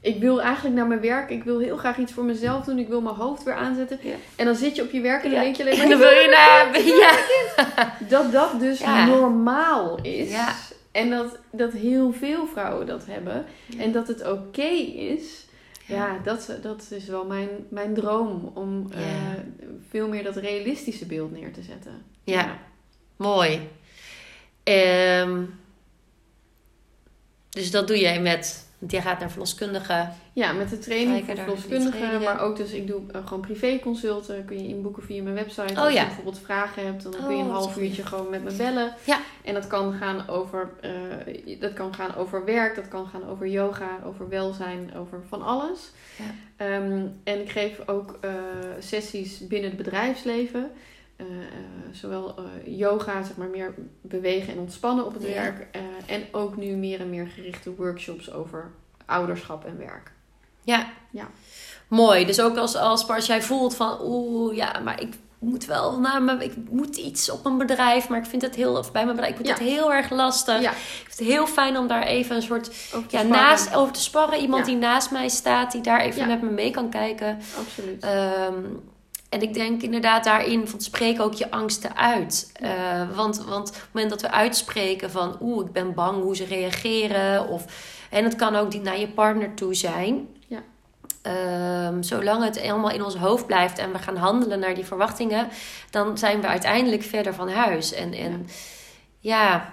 [0.00, 2.88] ik wil eigenlijk naar mijn werk, ik wil heel graag iets voor mezelf doen, ik
[2.88, 3.98] wil mijn hoofd weer aanzetten.
[4.36, 6.08] En dan zit je op je werk en dan denk je alleen maar, dan wil
[6.08, 7.14] je naar, ja.
[8.18, 10.34] Dat dat dus normaal is.
[10.92, 13.44] En dat, dat heel veel vrouwen dat hebben.
[13.78, 15.45] En dat het oké is
[15.86, 18.98] ja, dat, dat is wel mijn, mijn droom om uh,
[19.88, 22.02] veel meer dat realistische beeld neer te zetten.
[22.24, 22.58] Ja,
[23.16, 23.68] mooi.
[24.64, 25.58] Um,
[27.48, 30.14] dus dat doe jij met want jij gaat naar verloskundigen.
[30.32, 32.22] Ja, met de training voor verloskundigen.
[32.22, 34.44] Maar ook dus, ik doe uh, gewoon privéconsulten.
[34.44, 35.72] Kun je inboeken via mijn website.
[35.72, 38.44] Oh, als je bijvoorbeeld vragen hebt, dan kun je een oh, half uurtje gewoon met
[38.44, 38.94] me bellen.
[39.04, 39.20] Ja.
[39.44, 43.48] En dat kan gaan over, uh, dat kan gaan over werk, dat kan gaan over
[43.48, 45.90] yoga, over welzijn, over van alles.
[46.18, 46.76] Ja.
[46.76, 48.30] Um, en ik geef ook uh,
[48.78, 50.70] sessies binnen het bedrijfsleven.
[51.16, 51.26] Uh,
[51.92, 55.66] zowel uh, yoga, zeg maar meer bewegen en ontspannen op het werk.
[56.06, 58.70] en ook nu meer en meer gerichte workshops over
[59.06, 60.12] ouderschap en werk.
[60.62, 60.86] Ja.
[61.10, 61.28] ja.
[61.88, 62.26] Mooi.
[62.26, 66.22] Dus ook als, als, als jij voelt van oeh, ja, maar ik moet wel naar
[66.22, 69.16] mijn, ik moet iets op mijn bedrijf, maar ik vind het heel, of bij mijn
[69.16, 70.60] bedrijf, ik vind het heel erg lastig.
[70.60, 70.70] Ja.
[70.70, 72.70] Ik vind het heel fijn om daar even een soort,
[73.08, 74.40] ja, naast, over te sparren.
[74.40, 77.38] Iemand die naast mij staat, die daar even met me mee kan kijken.
[77.58, 78.04] Absoluut.
[78.04, 78.94] Um,
[79.28, 82.52] en ik denk inderdaad daarin van spreek ook je angsten uit.
[82.62, 86.36] Uh, want, want op het moment dat we uitspreken van oeh, ik ben bang hoe
[86.36, 87.48] ze reageren.
[87.48, 87.64] Of,
[88.10, 90.28] en het kan ook die naar je partner toe zijn.
[90.46, 90.62] Ja.
[91.88, 95.48] Um, zolang het helemaal in ons hoofd blijft en we gaan handelen naar die verwachtingen,
[95.90, 97.92] dan zijn we uiteindelijk verder van huis.
[97.92, 98.46] En, en
[99.20, 99.72] ja, ja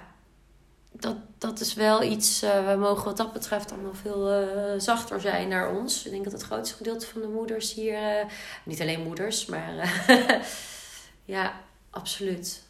[0.92, 5.20] dat, dat is wel iets, uh, we mogen wat dat betreft allemaal veel uh, zachter
[5.20, 6.04] zijn naar ons.
[6.04, 8.30] Ik denk dat het grootste gedeelte van de moeders hier, uh,
[8.64, 10.04] niet alleen moeders, maar
[11.24, 12.62] ja, absoluut.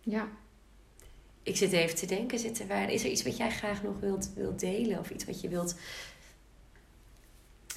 [0.00, 0.28] Ja.
[1.42, 4.30] Ik zit even te denken, zit er, is er iets wat jij graag nog wilt,
[4.34, 4.98] wilt delen?
[4.98, 5.74] Of iets wat je wilt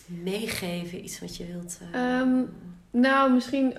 [0.06, 1.04] meegeven?
[1.04, 1.80] Iets wat je wilt...
[1.96, 2.54] Um,
[2.92, 3.78] nou, misschien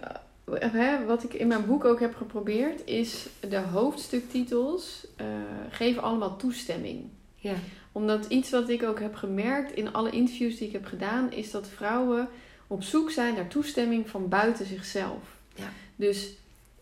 [0.50, 5.26] hè, wat ik in mijn boek ook heb geprobeerd, is de hoofdstuktitels uh,
[5.70, 7.04] geven allemaal toestemming.
[7.34, 7.54] Ja.
[7.92, 11.50] Omdat iets wat ik ook heb gemerkt in alle interviews die ik heb gedaan, is
[11.50, 12.28] dat vrouwen
[12.66, 15.36] op zoek zijn naar toestemming van buiten zichzelf.
[15.54, 15.68] Ja.
[15.96, 16.32] Dus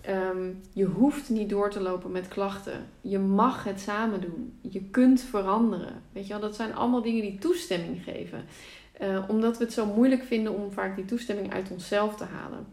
[0.08, 2.86] um, je hoeft niet door te lopen met klachten.
[3.00, 4.58] Je mag het samen doen.
[4.60, 6.02] Je kunt veranderen.
[6.12, 8.44] Weet je wel, dat zijn allemaal dingen die toestemming geven.
[9.02, 12.66] Uh, omdat we het zo moeilijk vinden om vaak die toestemming uit onszelf te halen.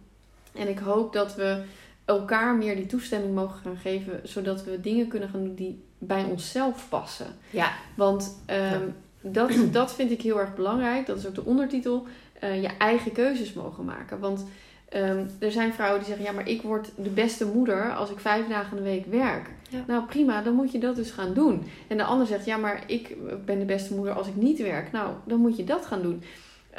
[0.57, 1.63] En ik hoop dat we
[2.05, 6.23] elkaar meer die toestemming mogen gaan geven, zodat we dingen kunnen gaan doen die bij
[6.23, 7.27] onszelf passen.
[7.49, 7.71] Ja.
[7.95, 8.41] Want
[8.73, 11.05] um, dat, dat vind ik heel erg belangrijk.
[11.05, 12.07] Dat is ook de ondertitel.
[12.43, 14.19] Uh, je eigen keuzes mogen maken.
[14.19, 14.45] Want
[14.95, 18.19] um, er zijn vrouwen die zeggen: ja, maar ik word de beste moeder als ik
[18.19, 19.49] vijf dagen in de week werk.
[19.69, 19.83] Ja.
[19.87, 21.63] Nou prima, dan moet je dat dus gaan doen.
[21.87, 24.91] En de ander zegt: ja, maar ik ben de beste moeder als ik niet werk.
[24.91, 26.23] Nou, dan moet je dat gaan doen.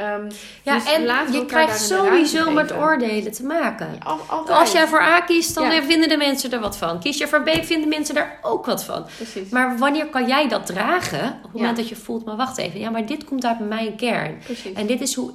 [0.01, 0.29] Um,
[0.63, 3.99] ja, dus en je krijgt sowieso met oordelen te maken.
[4.05, 7.01] Ja, Als jij voor A kiest, dan vinden de mensen er wat van.
[7.01, 9.07] Kies je voor B, vinden mensen daar ook wat van.
[9.17, 9.49] Precies.
[9.49, 11.25] Maar wanneer kan jij dat dragen?
[11.25, 12.81] Op het moment dat je voelt, maar wacht even.
[12.81, 14.39] Ja, maar dit komt uit mijn kern.
[14.45, 14.73] Precies.
[14.73, 15.33] En dit is hoe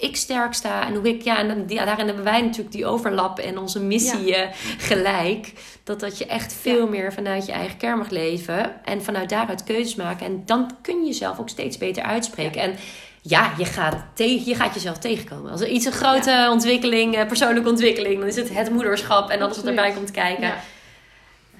[0.00, 3.58] ik sterk sta en hoe ik, ja, en daarin hebben wij natuurlijk die overlap en
[3.58, 4.48] onze missie eh,
[4.78, 5.52] gelijk.
[5.84, 9.64] Dat, dat je echt veel meer vanuit je eigen kern mag leven en vanuit daaruit
[9.64, 10.26] keuzes maken.
[10.26, 12.60] En dan kun je jezelf ook steeds beter uitspreken.
[12.60, 12.76] En
[13.22, 15.50] ja, je gaat, tegen, je gaat jezelf tegenkomen.
[15.50, 19.40] Als er iets een grote ontwikkeling, eh, persoonlijke ontwikkeling, dan is het het moederschap en
[19.40, 20.46] alles wat erbij komt kijken.
[20.46, 20.56] Ja.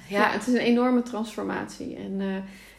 [0.09, 0.31] ja.
[0.31, 1.97] het is een enorme transformatie.
[1.97, 2.27] En uh,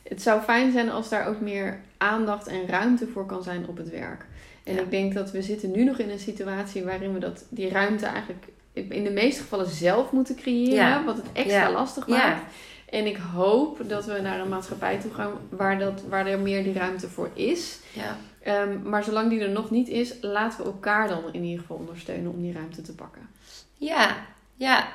[0.04, 3.78] het zou fijn zijn als daar ook meer aandacht en ruimte voor kan zijn op
[3.78, 4.26] het werk.
[4.64, 7.70] En ik denk dat we zitten nu nog in een situatie waarin we dat, die
[7.70, 11.06] ruimte eigenlijk in de meeste gevallen zelf moeten creëren.
[11.06, 12.54] Wat het extra lastig maakt.
[12.90, 16.64] En ik hoop dat we naar een maatschappij toe gaan waar, dat, waar er meer
[16.64, 17.80] die ruimte voor is.
[17.94, 18.18] Ja.
[18.48, 21.78] Um, maar zolang die er nog niet is, laten we elkaar dan in ieder geval
[21.78, 23.30] ondersteunen om die ruimte te pakken.
[23.74, 24.26] Ja,
[24.56, 24.88] ja.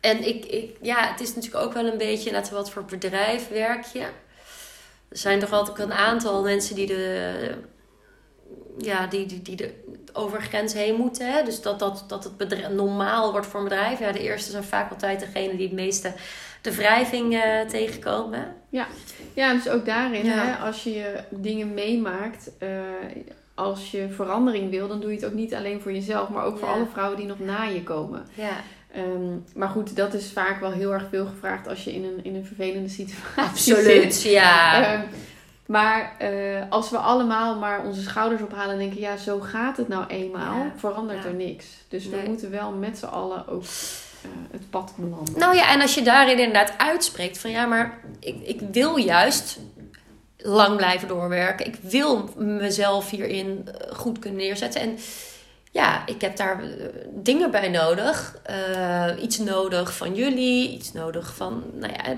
[0.00, 3.48] En ik, ik, ja, het is natuurlijk ook wel een beetje net wat voor bedrijf
[3.48, 4.00] werk je.
[5.08, 7.54] Er zijn toch altijd een aantal mensen die de
[8.78, 9.74] ja, die, die, die de
[10.12, 11.32] over grens heen moeten.
[11.32, 11.42] Hè?
[11.42, 13.98] Dus dat, dat, dat het bedrijf, normaal wordt voor een bedrijf.
[13.98, 16.12] Ja, de eerste zijn vaak altijd degene die het meeste
[16.62, 18.54] de wrijving uh, tegenkomen.
[18.68, 18.86] Ja.
[19.34, 22.68] ja, dus ook daarin, hè, als je dingen meemaakt, uh,
[23.54, 26.58] als je verandering wil, dan doe je het ook niet alleen voor jezelf, maar ook
[26.58, 28.26] voor alle vrouwen die nog na je komen.
[28.34, 28.56] Ja.
[28.96, 32.24] Um, maar goed, dat is vaak wel heel erg veel gevraagd als je in een,
[32.24, 33.42] in een vervelende situatie
[33.74, 34.32] Absoluut, zit.
[34.32, 34.94] ja.
[34.94, 35.08] Um,
[35.66, 39.88] maar uh, als we allemaal maar onze schouders ophalen en denken, ja, zo gaat het
[39.88, 40.72] nou eenmaal, ja.
[40.76, 41.28] verandert ja.
[41.28, 41.66] er niks.
[41.88, 43.64] Dus we moeten wel met z'n allen ook
[44.50, 45.38] het pad belanden.
[45.38, 49.58] Nou ja, en als je daarin inderdaad uitspreekt van ja, maar ik, ik wil juist
[50.36, 51.66] lang blijven doorwerken.
[51.66, 54.80] Ik wil mezelf hierin eh, goed kunnen neerzetten.
[54.80, 54.98] En
[55.72, 56.62] ja, ik heb daar
[57.10, 58.36] dingen bij nodig.
[58.50, 62.16] Uh, iets nodig van jullie, iets nodig van, nou ja.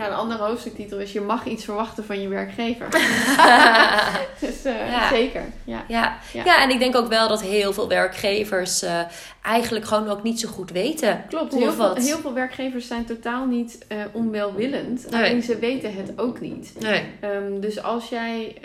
[0.00, 2.90] Ja, een andere hoofdstuktitel is: Je mag iets verwachten van je werkgever.
[4.40, 5.08] dus uh, ja.
[5.08, 5.42] zeker.
[5.64, 5.84] Ja.
[5.88, 6.18] Ja.
[6.32, 6.44] Ja.
[6.44, 9.00] ja, en ik denk ook wel dat heel veel werkgevers uh,
[9.42, 11.24] eigenlijk gewoon ook niet zo goed weten.
[11.28, 15.10] Klopt, heel veel, heel veel, werkgevers zijn totaal niet onwelwillend.
[15.10, 15.20] Nee.
[15.20, 16.72] Alleen ze weten het ook niet.
[16.78, 17.02] Nee.
[17.24, 18.56] Um, dus als jij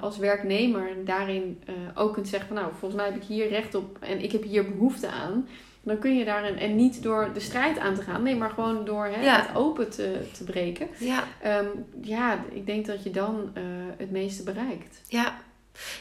[0.00, 1.62] als werknemer daarin
[1.94, 4.42] ook kunt zeggen: van, Nou, volgens mij heb ik hier recht op en ik heb
[4.42, 5.46] hier behoefte aan
[5.88, 8.84] dan kun je daarin, en niet door de strijd aan te gaan, nee, maar gewoon
[8.84, 9.40] door hè, ja.
[9.40, 10.88] het open te, te breken.
[10.98, 11.24] Ja.
[11.46, 13.62] Um, ja, ik denk dat je dan uh,
[13.96, 15.00] het meeste bereikt.
[15.08, 15.38] Ja.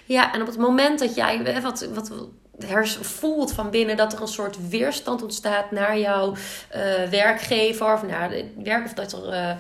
[0.06, 2.12] ja, en op het moment dat jij wat, wat
[3.02, 8.32] voelt van binnen dat er een soort weerstand ontstaat naar jouw uh, werkgever of naar
[8.32, 9.34] het werk, of dat er.
[9.34, 9.56] Uh,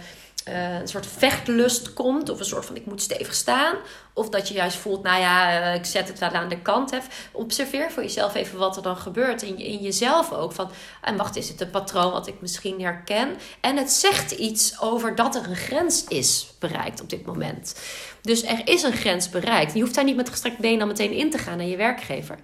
[0.49, 2.29] uh, een soort vechtlust komt.
[2.29, 3.75] Of een soort van ik moet stevig staan.
[4.13, 6.93] Of dat je juist voelt, nou ja, uh, ik zet het wel aan de kant.
[7.31, 9.41] Observeer voor jezelf even wat er dan gebeurt.
[9.41, 10.51] In, in jezelf ook.
[10.51, 10.71] Van,
[11.01, 13.29] en wacht, is het een patroon wat ik misschien herken?
[13.61, 17.79] En het zegt iets over dat er een grens is bereikt op dit moment.
[18.21, 19.73] Dus er is een grens bereikt.
[19.73, 22.37] Je hoeft daar niet met gestrekt been dan meteen in te gaan naar je werkgever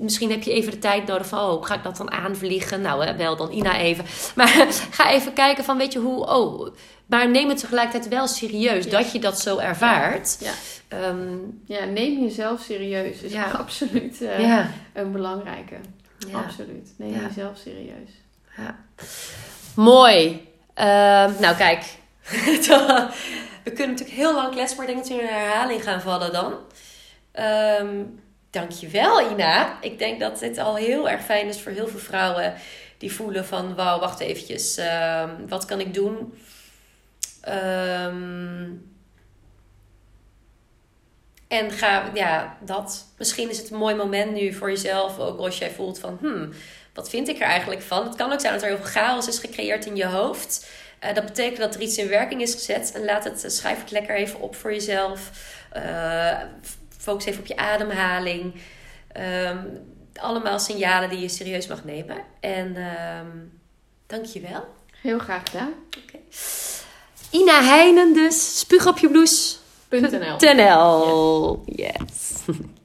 [0.00, 2.80] misschien heb je even de tijd nodig van, oh, ga ik dat dan aanvliegen?
[2.80, 4.04] Nou, wel dan Ina even.
[4.34, 4.48] Maar
[4.90, 6.74] ga even kijken van, weet je hoe, oh,
[7.10, 10.36] maar neem het tegelijkertijd wel serieus dat je dat zo ervaart.
[10.40, 10.52] Ja,
[10.88, 11.08] ja.
[11.08, 13.50] Um, ja neem jezelf serieus is ja.
[13.62, 14.70] absoluut uh, ja.
[14.92, 15.76] een belangrijke.
[16.32, 16.94] Absoluut.
[16.96, 18.10] Neem jezelf serieus.
[18.56, 18.76] Ja.
[19.74, 20.48] Mooi.
[20.76, 20.84] Uh,
[21.40, 21.84] nou, kijk.
[23.64, 26.00] We kunnen natuurlijk heel lang kletsen, maar ik denk dat we in een herhaling gaan
[26.00, 26.54] vallen dan.
[27.80, 29.82] Um, Dankjewel, Ina.
[29.82, 32.54] Ik denk dat dit al heel erg fijn is voor heel veel vrouwen
[32.98, 33.74] die voelen van...
[33.74, 34.78] Wauw, wacht eventjes.
[34.78, 36.34] Uh, wat kan ik doen?
[37.48, 38.88] Um,
[41.48, 43.06] en ga, ja, dat.
[43.18, 45.18] Misschien is het een mooi moment nu voor jezelf.
[45.18, 46.52] Ook als jij voelt van, hmm,
[46.94, 48.06] wat vind ik er eigenlijk van?
[48.06, 50.70] Het kan ook zijn dat er heel veel chaos is gecreëerd in je hoofd.
[51.04, 52.92] Uh, dat betekent dat er iets in werking is gezet.
[52.94, 55.30] En laat het, schrijf het lekker even op voor jezelf.
[55.76, 56.38] Uh,
[56.98, 58.54] focus even op je ademhaling.
[59.16, 62.16] Um, allemaal signalen die je serieus mag nemen.
[62.40, 63.60] En um,
[64.06, 64.74] dank je wel.
[65.02, 65.72] Heel graag gedaan.
[66.04, 66.20] Okay.
[67.30, 68.58] Ina Heinen dus.
[68.58, 69.58] Spuug op je.
[69.90, 70.54] .nl.
[70.54, 71.62] .nl.
[71.66, 72.42] Yes.